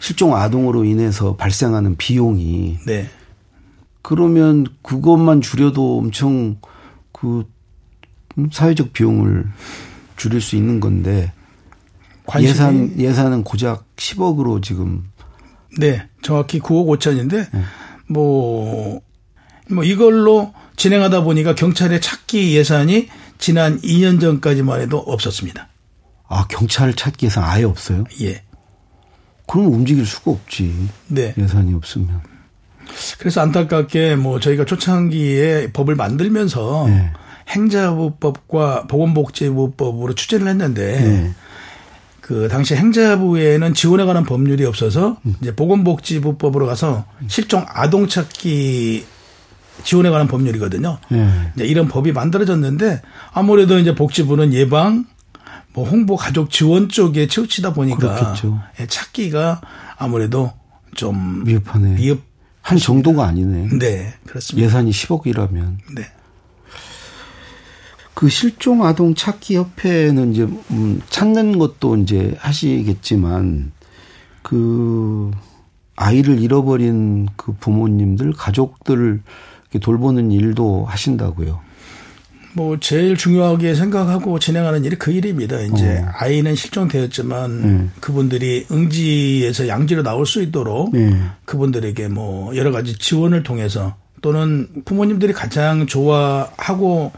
실종 0.00 0.36
아동으로 0.36 0.84
인해서 0.84 1.36
발생하는 1.36 1.96
비용이 1.96 2.80
네. 2.86 3.08
그러면 4.02 4.66
그것만 4.82 5.40
줄여도 5.40 5.98
엄청 5.98 6.58
그 7.12 7.46
음, 8.36 8.50
사회적 8.52 8.92
비용을 8.92 9.46
줄일 10.16 10.40
수 10.42 10.54
있는 10.56 10.80
건데 10.80 11.32
예산 12.42 12.98
예산은 12.98 13.42
고작 13.42 13.86
10억으로 13.96 14.62
지금 14.62 15.04
네, 15.76 16.08
정확히 16.22 16.60
9억 16.60 16.98
5천인데 16.98 17.50
네. 17.52 17.62
뭐, 18.08 19.02
뭐 19.70 19.84
이걸로 19.84 20.54
진행하다 20.76 21.22
보니까 21.24 21.54
경찰의 21.54 22.00
찾기 22.00 22.56
예산이 22.56 23.08
지난 23.38 23.80
2년 23.80 24.20
전까지만 24.20 24.80
해도 24.80 24.98
없었습니다. 24.98 25.68
아 26.28 26.46
경찰 26.48 26.94
찾기 26.94 27.26
예산 27.26 27.44
아예 27.44 27.64
없어요? 27.64 28.04
예. 28.22 28.42
그럼 29.46 29.72
움직일 29.72 30.04
수가 30.06 30.30
없지 30.30 30.88
네. 31.08 31.34
예산이 31.36 31.74
없으면. 31.74 32.20
그래서 33.18 33.40
안타깝게 33.40 34.16
뭐 34.16 34.40
저희가 34.40 34.64
초창기에 34.64 35.72
법을 35.72 35.94
만들면서 35.94 36.86
네. 36.88 37.12
행자부법과 37.48 38.86
보건복지부법으로 38.88 40.14
추진을 40.14 40.48
했는데 40.48 41.00
네. 41.00 41.34
그 42.28 42.46
당시 42.46 42.74
행자부에는 42.74 43.72
지원에 43.72 44.04
관한 44.04 44.22
법률이 44.22 44.66
없어서 44.66 45.16
이제 45.40 45.56
보건복지부법으로 45.56 46.66
가서 46.66 47.06
실종 47.26 47.64
아동 47.66 48.06
찾기 48.06 49.06
지원에 49.82 50.10
관한 50.10 50.28
법률이거든요. 50.28 50.98
네. 51.08 51.52
이제 51.54 51.64
이런 51.64 51.88
법이 51.88 52.12
만들어졌는데 52.12 53.00
아무래도 53.32 53.78
이제 53.78 53.94
복지부는 53.94 54.52
예방, 54.52 55.06
뭐 55.72 55.88
홍보 55.88 56.16
가족 56.16 56.50
지원 56.50 56.90
쪽에 56.90 57.28
치우치다 57.28 57.72
보니까 57.72 57.96
그렇겠죠. 57.96 58.60
예, 58.78 58.86
찾기가 58.86 59.62
아무래도 59.96 60.52
좀 60.94 61.44
미흡하네. 61.44 61.94
미흡. 61.94 62.20
한 62.60 62.76
정도가 62.76 63.26
아니네. 63.26 63.78
네, 63.78 64.12
그렇습니다. 64.26 64.66
예산이 64.66 64.90
10억이라면. 64.90 65.78
네. 65.96 66.02
그 68.18 68.28
실종 68.28 68.84
아동 68.84 69.14
찾기 69.14 69.54
협회는 69.54 70.32
이제 70.32 70.42
음 70.72 71.00
찾는 71.08 71.56
것도 71.56 71.98
이제 71.98 72.34
하시겠지만 72.38 73.70
그 74.42 75.30
아이를 75.94 76.40
잃어버린 76.40 77.28
그 77.36 77.52
부모님들 77.52 78.32
가족들을 78.32 79.22
돌보는 79.80 80.32
일도 80.32 80.84
하신다고요. 80.86 81.60
뭐 82.54 82.76
제일 82.80 83.16
중요하게 83.16 83.76
생각하고 83.76 84.40
진행하는 84.40 84.84
일이 84.84 84.96
그 84.96 85.12
일입니다. 85.12 85.60
이제 85.60 85.98
어. 85.98 86.10
아이는 86.14 86.56
실종되었지만 86.56 87.50
음. 87.50 87.92
그분들이 88.00 88.66
응지에서 88.68 89.68
양지로 89.68 90.02
나올 90.02 90.26
수 90.26 90.42
있도록 90.42 90.92
네. 90.92 91.16
그분들에게 91.44 92.08
뭐 92.08 92.56
여러 92.56 92.72
가지 92.72 92.98
지원을 92.98 93.44
통해서 93.44 93.94
또는 94.22 94.66
부모님들이 94.84 95.32
가장 95.32 95.86
좋아하고 95.86 97.12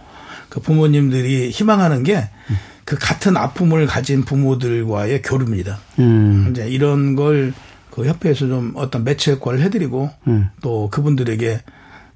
그 0.51 0.61
부모님들이 0.61 1.49
희망하는 1.51 2.03
게 2.03 2.29
그 2.85 2.97
같은 2.99 3.37
아픔을 3.37 3.87
가진 3.87 4.25
부모들과의 4.25 5.23
교류입니다. 5.23 5.79
음. 6.01 6.49
이제 6.51 6.69
이런 6.69 7.15
걸 7.15 7.53
그 7.91 8.07
협회에서 8.07 8.47
좀 8.47 8.73
어떤 8.77 9.03
매체 9.05 9.33
역할을 9.33 9.61
해드리고 9.63 10.11
음. 10.29 10.49
또 10.63 10.89
그분들에게 10.91 11.61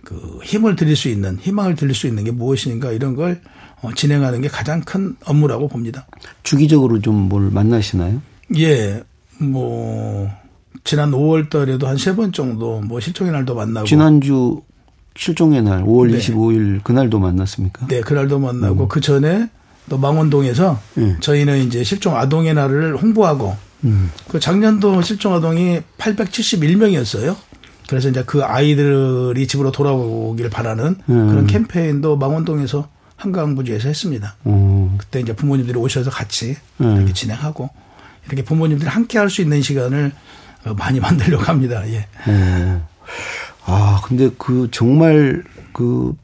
그 0.05 0.39
힘을 0.45 0.77
드릴 0.77 0.95
수 0.97 1.09
있는 1.09 1.37
희망을 1.41 1.75
드릴 1.75 1.95
수 1.95 2.07
있는 2.07 2.25
게 2.25 2.31
무엇인가 2.31 2.93
이런 2.93 3.17
걸 3.17 3.41
어, 3.83 3.93
진행하는 3.93 4.41
게 4.41 4.49
가장 4.49 4.81
큰 4.83 5.17
업무라고 5.25 5.67
봅니다. 5.69 6.07
주기적으로 6.45 7.01
좀 7.01 7.29
뭘 7.29 7.51
만나시나요? 7.51 8.23
예, 8.57 9.03
뭐 9.39 10.31
지난 10.85 11.11
5월 11.11 11.51
달에도 11.51 11.87
한 11.89 11.97
세 11.97 12.15
번 12.15 12.33
정도 12.33 12.81
뭐 12.81 13.01
실종의 13.01 13.33
날도 13.33 13.55
만나고 13.57 13.87
지난주 13.87 14.61
실종의 15.17 15.63
날 15.63 15.85
5월 15.85 16.11
네. 16.11 16.19
25일 16.19 16.83
그날도 16.83 17.19
만났습니까? 17.21 17.87
네, 17.87 18.01
그날도 18.01 18.39
만나고 18.39 18.89
그 18.89 19.01
전에 19.01 19.49
또 19.89 19.99
망원동에서 19.99 20.81
음. 20.99 21.17
저희는 21.21 21.59
이제 21.67 21.85
실종 21.85 22.17
아동의 22.17 22.55
날을 22.55 22.97
홍보하고 22.97 23.57
음. 23.85 24.11
그 24.29 24.41
작년도 24.41 25.03
실종 25.03 25.35
아동이 25.35 25.81
871명이었어요. 25.99 27.37
그래서 27.89 28.09
이제 28.09 28.25
그 28.27 28.43
아이들이 28.43 29.47
집으로 29.47 29.71
돌아오길 29.71 30.49
바라는 30.51 30.97
음. 31.09 31.29
그런 31.29 31.47
캠페인도 31.47 32.17
망원동에서 32.17 32.89
한강부지에서 33.17 33.89
했습니다. 33.89 34.37
어. 34.45 34.97
그때 34.99 35.21
이제 35.21 35.35
부모님들이 35.35 35.79
오셔서 35.79 36.11
같이 36.11 36.57
음. 36.81 36.97
이렇게 36.97 37.13
진행하고 37.13 37.69
이렇게 38.27 38.43
부모님들이 38.43 38.89
함께 38.89 39.19
할 39.19 39.29
수 39.29 39.43
있는 39.43 39.61
시간을 39.63 40.13
어, 40.65 40.75
많이 40.75 40.99
만들려고 41.01 41.45
합니다. 41.45 41.83
예. 41.89 42.07
어. 42.27 42.89
아, 43.67 44.01
근데 44.05 44.31
그 44.39 44.69
정말 44.71 45.43
그 45.73 46.15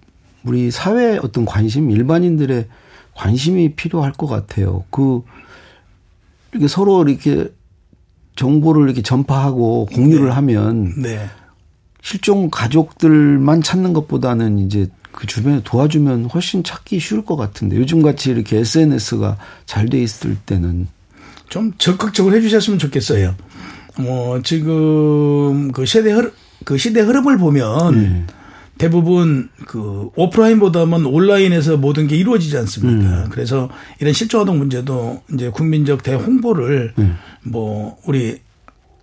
우리 0.45 0.71
사회 0.71 1.19
어떤 1.19 1.45
관심, 1.45 1.91
일반인들의 1.91 2.67
관심이 3.15 3.75
필요할 3.75 4.13
것 4.13 4.27
같아요. 4.27 4.85
그 4.91 5.23
이렇게 6.53 6.69
서로 6.69 7.07
이렇게 7.07 7.49
정보를 8.37 8.85
이렇게 8.85 9.03
전파하고 9.03 9.87
공유를 9.87 10.35
하면 10.37 10.95
네. 11.03 11.29
실종 12.03 12.49
가족들만 12.51 13.63
찾는 13.63 13.93
것보다는 13.93 14.59
이제 14.61 14.89
그 15.13 15.27
주변에 15.27 15.61
도와주면 15.65 16.27
훨씬 16.27 16.63
찾기 16.63 16.99
쉬울 17.01 17.25
것 17.25 17.37
같은데 17.37 17.77
요즘 17.77 18.01
같이 18.01 18.31
이렇게 18.31 18.59
SNS가 18.59 19.37
잘 19.67 19.89
돼 19.89 20.01
있을 20.01 20.37
때는 20.47 20.89
좀 21.49 21.73
적극적으로 21.79 22.37
해주셨으면 22.37 22.79
좋겠어요. 22.79 23.35
뭐 23.99 24.41
지금 24.43 25.73
그 25.73 25.85
시대 25.85 26.13
흐름 26.13 26.31
그 26.65 26.79
시대 26.79 27.01
흐름을 27.01 27.39
보면 27.39 27.95
네. 27.95 28.25
대부분 28.79 29.51
그 29.67 30.09
오프라인보다는 30.17 31.05
온라인에서 31.05 31.77
모든 31.77 32.07
게 32.07 32.17
이루어지지 32.17 32.57
않습니까? 32.57 33.29
그래서 33.31 33.69
이런 34.01 34.15
실종아동 34.15 34.59
문제도 34.59 35.23
이제 35.35 35.51
국민적 35.51 36.03
대홍보를 36.03 36.95
네. 36.97 37.13
뭐 37.43 37.99
우리 38.07 38.39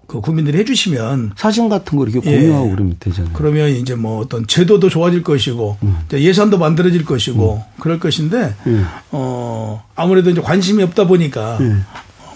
그 0.08 0.22
국민들이 0.22 0.58
해주시면 0.60 1.34
사진 1.36 1.68
같은 1.70 1.98
거 1.98 2.06
이렇게 2.08 2.28
예. 2.32 2.40
공유하고 2.40 2.72
그러면 2.72 2.96
되잖아요. 3.00 3.34
그러면 3.34 3.70
이제 3.70 3.94
뭐 3.94 4.20
어떤 4.22 4.48
제도도 4.48 4.90
좋아질 4.90 5.22
것이고 5.22 5.78
이제 6.08 6.22
예산도 6.22 6.58
만들어질 6.58 7.04
것이고 7.06 7.62
그럴 7.80 8.00
것인데 8.00 8.56
예. 8.68 8.82
어 9.12 9.84
아무래도 9.96 10.30
이제 10.30 10.42
관심이 10.42 10.82
없다 10.82 11.08
보니까 11.08 11.58
예. 11.62 11.76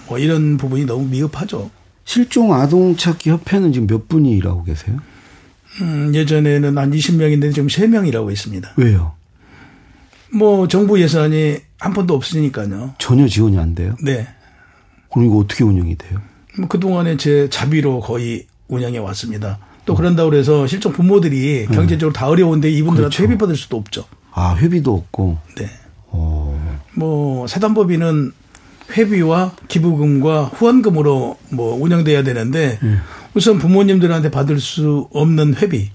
뭐 0.08 0.20
이런 0.20 0.58
부분이 0.58 0.86
너무 0.86 1.08
미흡하죠. 1.08 1.72
실종 2.06 2.54
아동 2.54 2.96
찾기 2.96 3.30
협회는 3.30 3.74
지금 3.74 3.88
몇 3.88 4.08
분이 4.08 4.32
일하고 4.32 4.64
계세요? 4.64 4.98
음, 5.82 6.12
예전에는 6.14 6.78
한 6.78 6.92
20명인데 6.92 7.54
지금 7.54 7.68
3명이라고 7.68 8.32
있습니다. 8.32 8.74
왜요? 8.78 9.14
뭐 10.34 10.68
정부 10.68 11.02
예산이 11.02 11.58
한 11.80 11.94
푼도 11.94 12.14
없으니까요. 12.14 12.96
전혀 12.98 13.28
지원이 13.28 13.58
안 13.58 13.76
돼요? 13.76 13.96
네. 14.04 14.28
그럼 15.12 15.28
이거 15.28 15.38
어떻게 15.38 15.64
운영이 15.64 15.96
돼요? 15.98 16.22
뭐 16.58 16.68
그동안에 16.68 17.18
제 17.18 17.50
자비로 17.50 18.00
거의 18.02 18.46
운영해 18.68 18.98
왔습니다. 19.00 19.60
또 19.86 19.96
그런다고 19.96 20.30
그래서 20.30 20.68
실종 20.68 20.94
부모들이 20.94 21.68
경제적으로 21.68 22.14
다 22.14 22.28
어려운데 22.28 22.70
이분들한테 22.70 23.16
그렇죠. 23.16 23.24
회비 23.24 23.38
받을 23.38 23.56
수도 23.56 23.78
없죠. 23.78 24.06
아, 24.32 24.56
회비도 24.56 24.94
없고. 24.94 25.38
네. 25.58 25.70
어. 26.08 26.80
뭐 26.94 27.48
사단법인은 27.48 28.32
회비와 28.90 29.54
기부금과 29.68 30.46
후원금으로 30.46 31.38
뭐 31.52 31.76
운영돼야 31.82 32.24
되는데 32.24 32.80
우선 33.34 33.58
부모님들한테 33.60 34.32
받을 34.32 34.60
수 34.60 35.08
없는 35.14 35.56
회비 35.56 35.92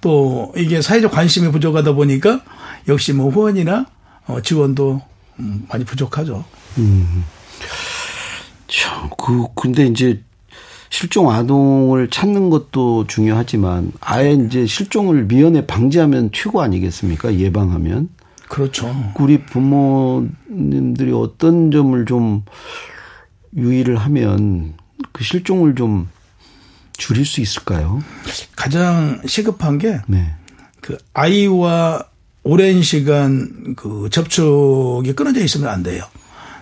또 0.00 0.52
이게 0.56 0.82
사회적 0.82 1.12
관심이 1.12 1.50
부족하다 1.50 1.92
보니까 1.94 2.42
역시 2.88 3.12
뭐 3.12 3.30
후원이나 3.30 3.86
어, 4.26 4.40
지원도 4.40 5.00
음, 5.40 5.66
많이 5.68 5.84
부족하죠. 5.84 6.44
참, 8.68 9.10
그, 9.18 9.46
근데 9.54 9.86
이제 9.86 10.22
실종 10.90 11.30
아동을 11.30 12.08
찾는 12.08 12.50
것도 12.50 13.06
중요하지만 13.06 13.92
아예 14.00 14.32
이제 14.32 14.66
실종을 14.66 15.24
미연에 15.24 15.66
방지하면 15.66 16.30
최고 16.32 16.62
아니겠습니까? 16.62 17.34
예방하면. 17.34 18.08
그렇죠. 18.54 18.94
우리 19.18 19.38
부모님들이 19.38 21.10
어떤 21.10 21.72
점을 21.72 22.06
좀 22.06 22.44
유의를 23.56 23.96
하면 23.96 24.74
그 25.10 25.24
실종을 25.24 25.74
좀 25.74 26.08
줄일 26.92 27.26
수 27.26 27.40
있을까요? 27.40 28.00
가장 28.54 29.20
시급한 29.26 29.78
게 29.78 30.00
네. 30.06 30.36
그 30.80 30.96
아이와 31.14 32.04
오랜 32.44 32.80
시간 32.82 33.74
그 33.74 34.08
접촉이 34.12 35.14
끊어져 35.14 35.42
있으면 35.42 35.68
안 35.68 35.82
돼요. 35.82 36.04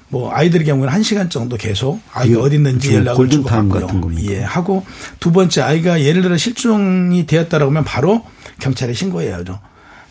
뭐 0.09 0.33
아이들의 0.33 0.64
경우는 0.64 0.90
한 0.90 1.02
시간 1.02 1.28
정도 1.28 1.59
계속 1.59 2.00
아이가 2.14 2.40
어디 2.40 2.57
있는지 2.57 2.94
연락을 2.94 3.28
주고 3.28 3.50
받고요. 3.50 3.87
같은 3.87 4.00
겁니까? 4.00 4.33
예, 4.33 4.40
하고 4.40 4.87
두 5.20 5.31
번째 5.31 5.61
아이가 5.61 6.00
예를 6.00 6.22
들어 6.22 6.38
실종이 6.38 7.26
되었다라고 7.26 7.70
하면 7.70 7.85
바로 7.85 8.24
경찰에 8.61 8.94
신고해야죠. 8.94 9.61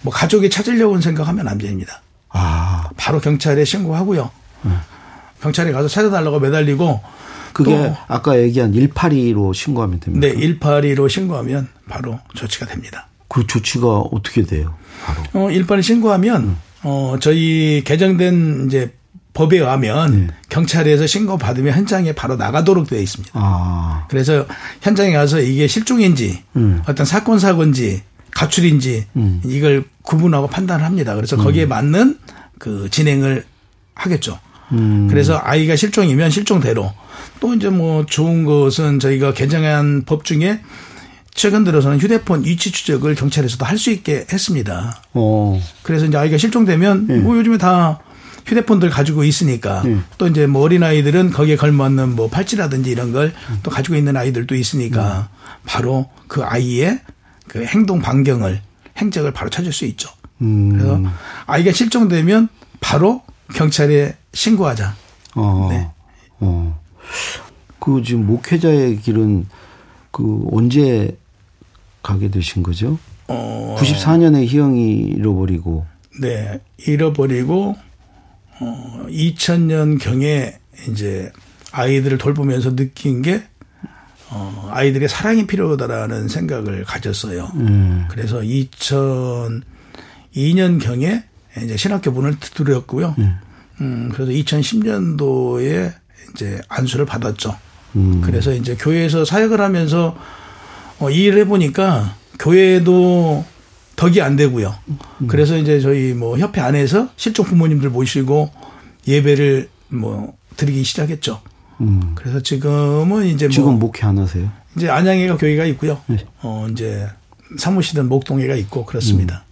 뭐 0.02 0.14
가족이 0.14 0.50
찾으려고 0.50 1.00
생각하면 1.00 1.48
안 1.48 1.58
됩니다. 1.58 2.02
아, 2.30 2.90
바로 2.98 3.20
경찰에 3.20 3.66
신고하고요. 3.66 4.30
경찰에 5.42 5.72
가서 5.72 5.88
찾아달라고 5.88 6.40
매달리고 6.40 7.02
그게 7.54 7.76
또 7.76 7.98
아까 8.08 8.40
얘기한 8.40 8.72
182로 8.72 9.54
신고하면 9.54 10.00
됩니다. 10.00 10.28
네, 10.28 10.34
182로 10.36 11.10
신고하면 11.10 11.68
바로 11.90 12.20
조치가 12.36 12.66
됩니다. 12.68 13.08
그 13.28 13.46
조치가 13.48 13.88
어떻게 13.88 14.44
돼요? 14.44 14.76
바로. 15.04 15.22
어, 15.34 15.48
182 15.50 15.82
신고하면 15.82 16.58
어, 16.84 17.16
저희 17.20 17.82
개정된 17.86 18.68
이제 18.68 18.94
법에 19.34 19.58
의하면 19.58 20.32
경찰에서 20.50 21.08
신고 21.08 21.38
받으면 21.38 21.74
현장에 21.74 22.12
바로 22.14 22.36
나가도록 22.36 22.88
되어 22.88 23.00
있습니다. 23.00 23.32
아, 23.34 24.06
그래서 24.10 24.46
현장에 24.82 25.14
가서 25.14 25.40
이게 25.40 25.68
실종인지 25.68 26.44
음. 26.58 26.82
어떤 26.86 27.06
사건 27.06 27.40
사고인지 27.40 28.04
가출인지 28.32 29.08
이걸 29.46 29.84
구분하고 30.04 30.48
판단을 30.48 30.86
합니다. 30.86 31.16
그래서 31.16 31.38
거기에 31.38 31.66
맞는 31.66 32.18
그 32.60 32.90
진행을 32.90 33.46
하겠죠. 33.96 34.40
음. 34.72 35.08
그래서 35.10 35.40
아이가 35.44 35.76
실종이면 35.76 36.30
실종대로 36.32 36.94
또 37.40 37.54
이제 37.54 37.70
뭐 37.70 38.06
좋은 38.06 38.46
것은 38.46 39.00
저희가 39.00 39.34
개정한 39.34 40.04
법 40.06 40.24
중에 40.24 40.62
최근 41.34 41.64
들어서는 41.64 42.00
휴대폰 42.00 42.44
위치 42.46 42.72
추적을 42.72 43.16
경찰에서도 43.16 43.66
할 43.66 43.78
수 43.78 43.90
있게 43.92 44.26
했습니다. 44.32 45.02
어, 45.14 45.62
그래서 45.82 46.06
이제 46.06 46.18
아이가 46.18 46.38
실종되면 46.38 47.08
예. 47.10 47.14
뭐 47.16 47.38
요즘에 47.38 47.58
다 47.58 48.00
휴대폰들 48.46 48.90
가지고 48.90 49.24
있으니까 49.24 49.82
예. 49.86 49.98
또 50.18 50.28
이제 50.28 50.46
뭐 50.48 50.62
어린아이들은 50.64 51.32
거기에 51.32 51.56
걸맞는 51.56 52.16
뭐 52.16 52.30
팔찌라든지 52.30 52.92
이런 52.92 53.12
걸또 53.12 53.72
가지고 53.72 53.96
있는 53.96 54.18
아이들도 54.18 54.56
있으니까 54.56 55.30
바로 55.66 56.10
그 56.28 56.44
아이의 56.44 57.00
그 57.52 57.66
행동 57.66 58.00
반경을 58.00 58.62
행적을 58.98 59.34
바로 59.34 59.50
찾을 59.50 59.74
수 59.74 59.84
있죠. 59.88 60.10
음, 60.40 60.72
그래서 60.72 61.02
아이가 61.48 61.74
실종되면 61.74 62.48
바로 62.80 63.24
경찰에 63.54 64.16
신고하자. 64.32 64.96
어, 65.36 65.68
네. 65.70 65.90
어. 66.40 66.80
그 67.82 68.02
지금 68.06 68.26
목회자의 68.26 69.02
길은 69.02 69.48
그 70.12 70.48
언제 70.50 71.18
가게 72.02 72.32
되신 72.32 72.64
거죠? 72.64 72.98
어, 73.28 73.76
94년에 73.78 74.48
희영이 74.48 74.94
잃어버리고 75.18 75.86
네. 76.22 76.58
잃어버리고 76.78 77.76
어 78.62 79.06
2000년 79.10 80.00
경에 80.00 80.58
이제 80.88 81.34
아이들을 81.74 82.18
돌보면서 82.18 82.78
느낀 82.78 83.22
게 83.22 83.44
어, 84.32 84.70
아이들의 84.72 85.10
사랑이 85.10 85.46
필요하다라는 85.46 86.30
생각을 86.30 86.86
가졌어요. 86.86 87.52
음. 87.56 88.06
그래서 88.10 88.40
2002년 88.40 89.62
경에 90.82 91.26
이제 91.62 91.76
신학교 91.76 92.12
문을 92.12 92.40
두드렸고요. 92.40 93.16
음, 93.82 94.10
그래서 94.14 94.32
2010년도에 94.32 95.94
이제 96.34 96.62
안수를 96.70 97.06
받았죠. 97.06 97.58
음. 97.98 98.22
그래서 98.24 98.54
이제 98.54 98.76
교회에서 98.76 99.26
사역을 99.26 99.60
하면서 99.60 100.18
어, 101.00 101.10
이 101.10 101.24
일을 101.24 101.42
해보니까 101.42 102.16
교회도 102.40 103.44
덕이 103.98 104.22
안 104.22 104.38
되고요. 104.38 104.74
그래서 105.28 105.58
이제 105.58 105.80
저희 105.80 106.14
뭐 106.14 106.38
협회 106.38 106.62
안에서 106.62 107.10
실종 107.18 107.46
부모님들 107.46 107.90
모시고 107.90 108.50
예배를 109.08 109.70
뭐 109.90 110.36
드리기 110.56 110.84
시작했죠. 110.84 111.42
음. 111.82 112.12
그래서 112.16 112.42
지금은 112.42 113.26
이제 113.26 113.48
뭐 113.48 113.54
지금 113.54 113.80
목회 113.80 114.06
안 114.06 114.18
하세요? 114.18 114.50
이제 114.76 114.90
안양에가 114.90 115.38
교회가 115.38 115.66
있고요. 115.66 116.00
네. 116.08 116.18
어 116.42 116.68
이제 116.72 117.08
사무실은 117.58 118.08
목동에가 118.08 118.56
있고 118.56 118.86
그렇습니다. 118.86 119.44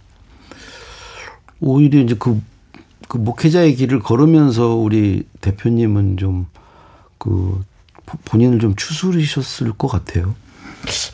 오히려 1.60 2.00
이제 2.00 2.16
그, 2.18 2.40
그 3.08 3.18
목회자의 3.18 3.74
길을 3.74 4.00
걸으면서 4.00 4.74
우리 4.74 5.24
대표님은 5.40 6.16
좀 6.16 6.46
그 7.20 7.62
본인을 8.24 8.58
좀 8.58 8.74
추스리셨을 8.74 9.72
것 9.74 9.86
같아요. 9.86 10.34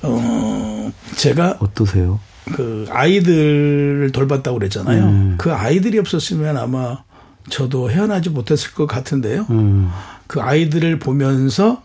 어 0.04 0.90
제가 1.16 1.58
어떠세요? 1.60 2.20
그 2.54 2.86
아이들을 2.88 4.12
돌봤다고 4.12 4.58
그랬잖아요. 4.58 5.04
음. 5.04 5.34
그 5.36 5.52
아이들이 5.52 5.98
없었으면 5.98 6.56
아마 6.56 7.02
저도 7.48 7.90
헤어나지 7.90 8.30
못했을 8.30 8.72
것 8.72 8.86
같은데요. 8.86 9.46
음. 9.50 9.90
그 10.26 10.40
아이들을 10.40 10.98
보면서 10.98 11.82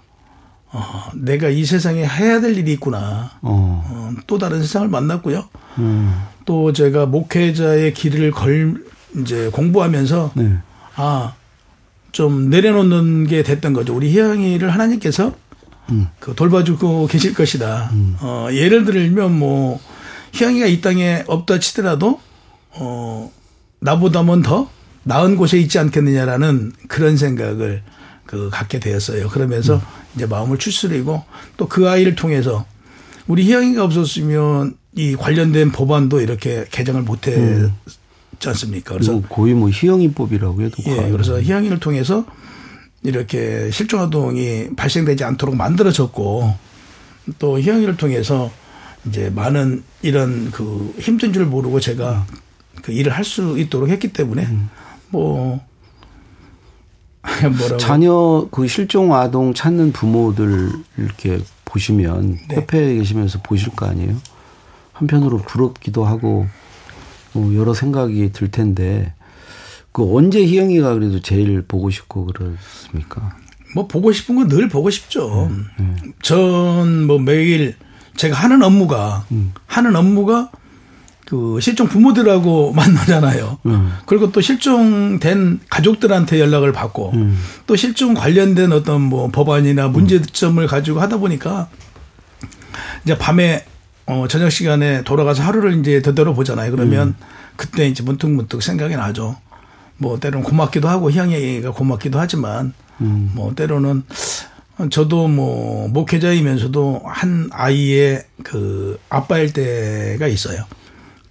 어, 0.74 1.12
내가 1.14 1.50
이 1.50 1.66
세상에 1.66 2.06
해야 2.06 2.40
될 2.40 2.58
일이 2.58 2.74
있구나. 2.74 3.32
어. 3.42 3.84
어, 3.86 4.14
또 4.26 4.38
다른 4.38 4.62
세상을 4.62 4.88
만났고요. 4.88 5.44
음. 5.80 6.22
또 6.46 6.74
제가 6.74 7.06
목회자의 7.06 7.94
길을 7.94 8.32
걸 8.32 8.86
이제 9.18 9.50
공부하면서 9.52 10.32
네. 10.36 10.58
아, 10.96 11.34
좀 12.12 12.50
내려놓는 12.50 13.28
게 13.28 13.44
됐던 13.44 13.74
거죠. 13.74 13.96
우리 13.96 14.12
희영이를 14.12 14.70
하나님께서 14.70 15.34
그 16.20 16.34
돌봐주고 16.36 17.08
계실 17.08 17.34
것이다. 17.34 17.92
어, 18.22 18.48
예를 18.52 18.86
들면 18.86 19.38
뭐 19.38 19.80
희영이가 20.34 20.68
이 20.68 20.80
땅에 20.80 21.24
없다 21.28 21.60
치더라도 21.60 22.22
어, 22.72 23.32
나보다는 23.80 24.42
더 24.42 24.70
나은 25.04 25.36
곳에 25.36 25.58
있지 25.60 25.80
않겠느냐라는 25.80 26.74
그런 26.88 27.18
생각을 27.18 27.82
그 28.26 28.50
갖게 28.52 28.80
되었어요. 28.80 29.28
그러면서 29.30 29.82
이제 30.16 30.26
마음을 30.26 30.58
추스리고 30.58 31.24
또 31.58 31.68
그 31.68 31.90
아이를 31.90 32.16
통해서 32.16 32.66
우리 33.28 33.44
희영이가 33.46 33.84
없었으면 33.84 34.76
이 34.96 35.16
관련된 35.16 35.72
법안도 35.72 36.22
이렇게 36.22 36.66
개정을 36.72 37.02
못했지 37.04 37.72
않습니까? 38.46 38.94
그래서 38.96 39.14
그래서 39.14 39.28
거의 39.28 39.54
뭐 39.54 39.70
희영이법이라고 39.70 40.62
해도 40.62 40.78
예, 40.88 40.96
과연. 40.96 41.12
그래서 41.12 41.42
희양이를 41.42 41.80
통해서 41.80 42.26
이렇게 43.04 43.70
실종 43.72 44.02
아동이 44.02 44.70
발생되지 44.76 45.24
않도록 45.24 45.56
만들어졌고 45.56 46.54
또 47.40 47.60
희양이를 47.60 47.98
통해서 47.98 48.52
이제 49.08 49.32
많은 49.34 49.84
이런 50.02 50.52
그 50.52 50.94
힘든 51.00 51.34
줄 51.34 51.46
모르고 51.46 51.80
제가 51.80 52.28
그 52.82 52.92
일을 52.92 53.12
할 53.14 53.24
수 53.26 53.58
있도록 53.58 53.90
했기 53.90 54.10
때문에 54.14 54.48
뭐 55.12 55.60
뭐라고 57.58 57.78
자녀 57.78 58.48
그 58.52 58.68
실종 58.68 59.14
아동 59.14 59.54
찾는 59.54 59.92
부모들 59.92 60.72
이렇게 60.98 61.40
보시면 61.66 62.38
네. 62.50 62.56
협회에 62.56 62.96
계시면서 62.96 63.40
보실 63.44 63.70
거 63.76 63.86
아니에요? 63.86 64.16
한편으로 64.94 65.38
부럽기도 65.40 66.04
하고 66.06 66.48
뭐 67.34 67.56
여러 67.56 67.74
생각이 67.74 68.32
들 68.34 68.52
텐데 68.52 69.14
그 69.92 70.16
언제 70.16 70.46
희영이가 70.46 70.94
그래도 70.96 71.22
제일 71.22 71.62
보고 71.62 71.90
싶고 71.90 72.26
그렇습니까? 72.28 73.36
뭐 73.76 73.88
보고 73.88 74.12
싶은 74.12 74.36
건 74.36 74.48
늘 74.50 74.68
보고 74.68 74.90
싶죠. 74.90 75.50
전뭐 76.24 77.20
매일 77.20 77.76
제가 78.18 78.36
하는 78.36 78.62
업무가 78.64 79.26
하는 79.66 79.96
업무가 79.96 80.52
그 81.32 81.62
실종 81.62 81.88
부모들하고 81.88 82.74
만나잖아요. 82.76 83.60
음. 83.66 83.94
그리고 84.06 84.34
또 84.34 84.42
실종된 84.42 85.62
가족들한테 85.70 86.42
연락을 86.42 86.74
받고 86.74 87.14
또 87.68 87.78
실종 87.78 88.14
관련된 88.14 88.74
어떤 88.74 89.00
뭐 89.00 89.30
법안이나 89.30 89.88
문제점을 89.88 90.68
가지고 90.68 91.00
하다 91.00 91.20
보니까 91.20 91.70
이제 93.06 93.18
밤에 93.18 93.64
어 94.08 94.26
저녁 94.28 94.50
시간에 94.50 95.06
돌아가서 95.06 95.42
하루를 95.42 95.80
이제 95.80 96.02
되돌아 96.02 96.34
보잖아요. 96.34 96.70
그러면 96.70 97.16
그때 97.56 97.88
이제 97.88 98.04
문득문득 98.04 98.62
생각이 98.62 98.98
나죠. 98.98 99.38
뭐 99.96 100.20
때로는 100.20 100.44
고맙기도 100.44 100.90
하고 100.90 101.10
희영이가 101.10 101.72
고맙기도 101.72 102.20
하지만 102.20 102.74
뭐 102.98 103.56
때로는 103.56 104.04
저도 104.90 105.30
뭐 105.30 105.88
목회자이면서도 105.88 107.04
한 107.06 107.48
아이의 107.54 108.26
그 108.44 109.00
아빠일 109.08 109.54
때가 109.54 110.28
있어요. 110.28 110.66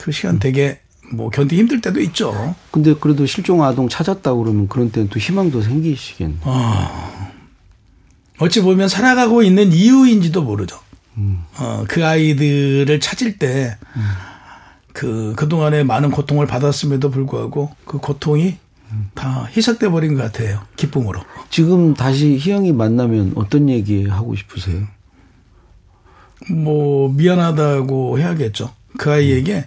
그 0.01 0.13
시간 0.13 0.39
되게 0.39 0.81
뭐 1.13 1.29
견디 1.31 1.57
힘들 1.57 1.81
때도 1.81 2.01
있죠. 2.01 2.55
근데 2.71 2.95
그래도 2.95 3.27
실종 3.27 3.63
아동 3.63 3.89
찾았다 3.89 4.35
그러면 4.35 4.69
그런 4.69 4.91
때는 4.91 5.09
또 5.09 5.19
희망도 5.19 5.63
생기시겠네. 5.63 6.39
어찌 8.39 8.63
보면 8.63 8.89
살아가고 8.89 9.43
있는 9.43 9.73
이유인지도 9.73 10.43
모르죠. 10.43 10.79
어, 11.59 11.85
그 11.89 12.07
아이들을 12.07 12.99
찾을 13.01 13.37
때, 13.37 13.77
그, 14.95 15.35
그동안에 15.37 15.85
많은 15.85 16.11
고통을 16.11 16.47
받았음에도 16.47 17.11
불구하고 17.11 17.71
그 17.85 17.99
고통이 17.99 18.57
다 19.15 19.49
희석돼 19.55 19.91
버린 19.91 20.15
것 20.15 20.23
같아요. 20.23 20.63
기쁨으로. 20.77 21.21
지금 21.51 21.93
다시 21.93 22.39
희영이 22.39 22.73
만나면 22.73 23.33
어떤 23.35 23.69
얘기 23.69 24.07
하고 24.07 24.35
싶으세요? 24.35 24.87
뭐, 26.51 27.13
미안하다고 27.13 28.19
해야겠죠. 28.19 28.73
그 29.01 29.11
아이에게 29.11 29.65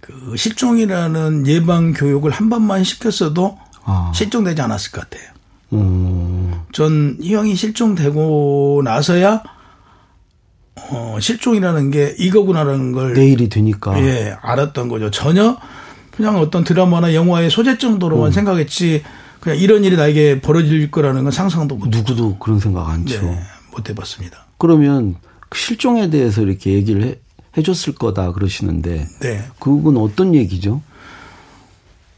그 0.00 0.34
실종이라는 0.36 1.46
예방 1.46 1.92
교육을 1.92 2.32
한 2.32 2.50
번만 2.50 2.82
시켰어도 2.82 3.56
아. 3.84 4.10
실종되지 4.12 4.60
않았을 4.60 4.90
것 4.90 5.08
같아요. 5.08 5.30
어, 5.70 6.66
전이 6.72 7.32
형이 7.32 7.54
실종되고 7.54 8.82
나서야 8.82 9.44
어, 10.90 11.16
실종이라는 11.20 11.92
게 11.92 12.16
이거구나라는 12.18 12.90
걸 12.90 13.14
내일이 13.14 13.48
되니까. 13.48 13.96
예, 14.02 14.34
알았던 14.42 14.88
거죠. 14.88 15.12
전혀 15.12 15.56
그냥 16.10 16.38
어떤 16.38 16.64
드라마나 16.64 17.14
영화의 17.14 17.50
소재 17.50 17.78
정도로만 17.78 18.30
음. 18.30 18.32
생각했지 18.32 19.04
그냥 19.38 19.58
이런 19.58 19.84
일이 19.84 19.96
나에게 19.96 20.40
벌어질 20.40 20.90
거라는 20.90 21.22
건 21.22 21.30
상상도 21.30 21.76
못, 21.76 21.88
누구도 21.88 22.36
그런 22.38 22.58
생각 22.58 22.88
안 22.88 23.06
쳐. 23.06 23.22
네, 23.22 23.38
못 23.70 23.88
해봤습니다. 23.88 24.46
그러면 24.58 25.14
그 25.48 25.56
실종에 25.56 26.10
대해서 26.10 26.42
이렇게 26.42 26.72
얘기를 26.72 27.04
해, 27.04 27.20
해줬을 27.56 27.94
거다 27.94 28.32
그러시는데 28.32 29.06
네. 29.20 29.44
그건 29.58 29.96
어떤 29.96 30.34
얘기죠? 30.34 30.82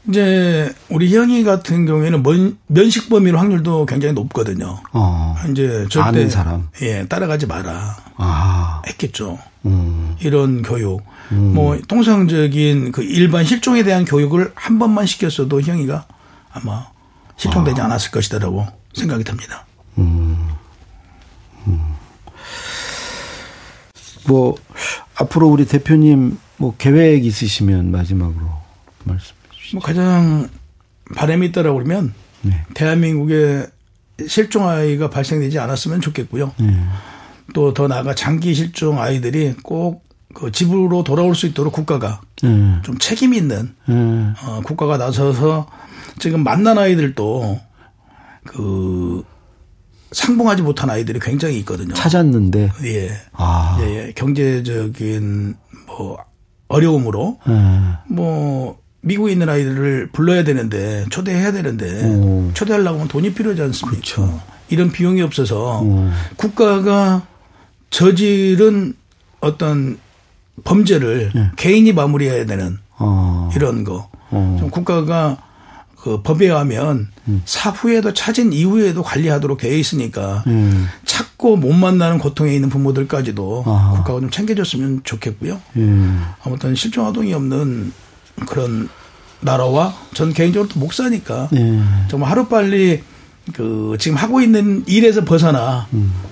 이제 0.09 0.73
우리 0.89 1.15
형이 1.15 1.43
같은 1.43 1.85
경우에는 1.85 2.23
면, 2.23 2.57
면식범일 2.67 3.37
확률도 3.37 3.85
굉장히 3.85 4.13
높거든요. 4.13 4.79
어. 4.91 5.35
이제 5.49 5.85
절대 5.89 6.09
아는 6.09 6.29
사람. 6.29 6.67
예 6.81 7.05
따라가지 7.07 7.47
마라 7.47 7.95
아. 8.17 8.81
했겠죠. 8.87 9.39
음. 9.65 10.15
이런 10.19 10.61
교육, 10.61 11.01
뭐 11.29 11.77
통상적인 11.87 12.91
그 12.91 13.01
일반 13.01 13.45
실종에 13.45 13.83
대한 13.83 14.03
교육을 14.03 14.51
한 14.55 14.77
번만 14.77 15.05
시켰어도 15.05 15.61
형이가 15.61 16.05
아마 16.51 16.87
실종되지 17.37 17.79
아. 17.79 17.85
않았을 17.85 18.11
것이다라고 18.11 18.67
생각이 18.93 19.23
듭니다. 19.23 19.65
뭐 24.27 24.55
앞으로 25.15 25.47
우리 25.47 25.65
대표님 25.65 26.37
뭐 26.57 26.75
계획 26.77 27.25
있으시면 27.25 27.91
마지막으로 27.91 28.47
말씀. 29.03 29.35
뭐 29.73 29.81
가장 29.81 30.49
바람이 31.15 31.47
있다라고 31.47 31.77
그러면 31.77 32.13
네. 32.41 32.63
대한민국에 32.73 33.67
실종 34.27 34.67
아이가 34.67 35.09
발생되지 35.09 35.59
않았으면 35.59 36.01
좋겠고요. 36.01 36.53
네. 36.59 36.79
또더 37.53 37.87
나아가 37.87 38.15
장기 38.15 38.53
실종 38.53 38.99
아이들이 38.99 39.53
꼭 39.63 40.03
그 40.33 40.51
집으로 40.51 41.03
돌아올 41.03 41.35
수 41.35 41.45
있도록 41.45 41.73
국가가 41.73 42.21
네. 42.41 42.79
좀 42.83 42.97
책임 42.97 43.33
있는 43.33 43.75
네. 43.85 44.33
어, 44.43 44.61
국가가 44.63 44.97
나서서 44.97 45.67
지금 46.19 46.43
만난 46.43 46.77
아이들도 46.77 47.59
그 48.45 49.23
상봉하지 50.13 50.61
못한 50.61 50.89
아이들이 50.89 51.19
굉장히 51.19 51.57
있거든요. 51.59 51.93
찾았는데 51.93 52.71
예. 52.85 53.11
아. 53.33 53.77
예, 53.81 54.07
예. 54.07 54.13
경제적인 54.13 55.55
뭐 55.87 56.17
어려움으로 56.67 57.39
네. 57.47 57.53
뭐 58.07 58.79
미국에 59.01 59.33
있는 59.33 59.49
아이들을 59.49 60.09
불러야 60.11 60.43
되는데 60.43 61.05
초대해야 61.09 61.51
되는데 61.51 62.05
오. 62.05 62.51
초대하려고 62.53 62.97
하면 62.97 63.07
돈이 63.09 63.33
필요하지 63.33 63.61
않습니까? 63.61 64.01
그렇죠. 64.01 64.41
이런 64.69 64.91
비용이 64.91 65.21
없어서 65.21 65.81
오. 65.81 66.09
국가가 66.37 67.27
저지른 67.89 68.95
어떤 69.39 69.97
범죄를 70.63 71.31
네. 71.35 71.51
개인이 71.57 71.91
마무리해야 71.91 72.45
되는 72.45 72.77
어. 72.97 73.49
이런 73.55 73.83
거. 73.83 74.09
어. 74.31 74.57
좀 74.59 74.69
국가가 74.69 75.37
그 76.03 76.21
법에 76.21 76.47
의하면 76.47 77.07
음. 77.29 77.41
사후에도 77.45 78.13
찾은 78.13 78.51
이후에도 78.51 79.01
관리하도록 79.03 79.57
되어 79.57 79.73
있으니까 79.73 80.43
음. 80.47 80.85
찾고 81.05 81.55
못 81.55 81.71
만나는 81.71 82.17
고통에 82.17 82.53
있는 82.53 82.67
부모들까지도 82.67 83.63
아. 83.65 83.93
국가가 83.95 84.19
좀 84.19 84.29
챙겨줬으면 84.29 85.03
좋겠고요. 85.05 85.61
예. 85.77 85.81
아무튼 86.43 86.75
실종 86.75 87.07
아동이 87.07 87.33
없는 87.33 87.93
그런 88.49 88.89
나라와 89.39 89.95
전 90.13 90.33
개인적으로 90.33 90.67
또 90.67 90.77
목사니까 90.77 91.47
예. 91.55 91.81
정말 92.09 92.29
하루 92.29 92.49
빨리 92.49 93.01
그 93.53 93.95
지금 93.97 94.17
하고 94.17 94.41
있는 94.41 94.83
일에서 94.85 95.23
벗어나 95.23 95.87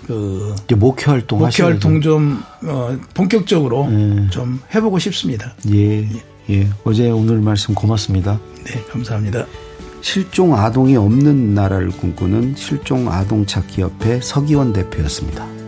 그 0.05 0.53
이제 0.65 0.75
목회 0.75 1.05
활동 1.11 1.39
목회. 1.39 1.63
활동 1.63 2.01
좀 2.01 2.43
어, 2.63 2.97
본격적으로 3.13 3.87
예. 3.89 4.29
좀 4.31 4.59
해보고 4.75 4.99
싶습니다. 4.99 5.55
예. 5.73 6.09
예. 6.49 6.69
어제 6.83 7.09
오늘 7.09 7.39
말씀 7.39 7.73
고맙습니다. 7.73 8.37
네, 8.65 8.83
감사합니다. 8.91 9.45
실종 10.01 10.55
아동이 10.55 10.97
없는 10.97 11.53
나라를 11.53 11.89
꿈꾸는 11.89 12.55
실종 12.55 13.09
아동 13.09 13.45
찾기 13.45 13.81
협회 13.81 14.19
서기원 14.19 14.73
대표였습니다. 14.73 15.60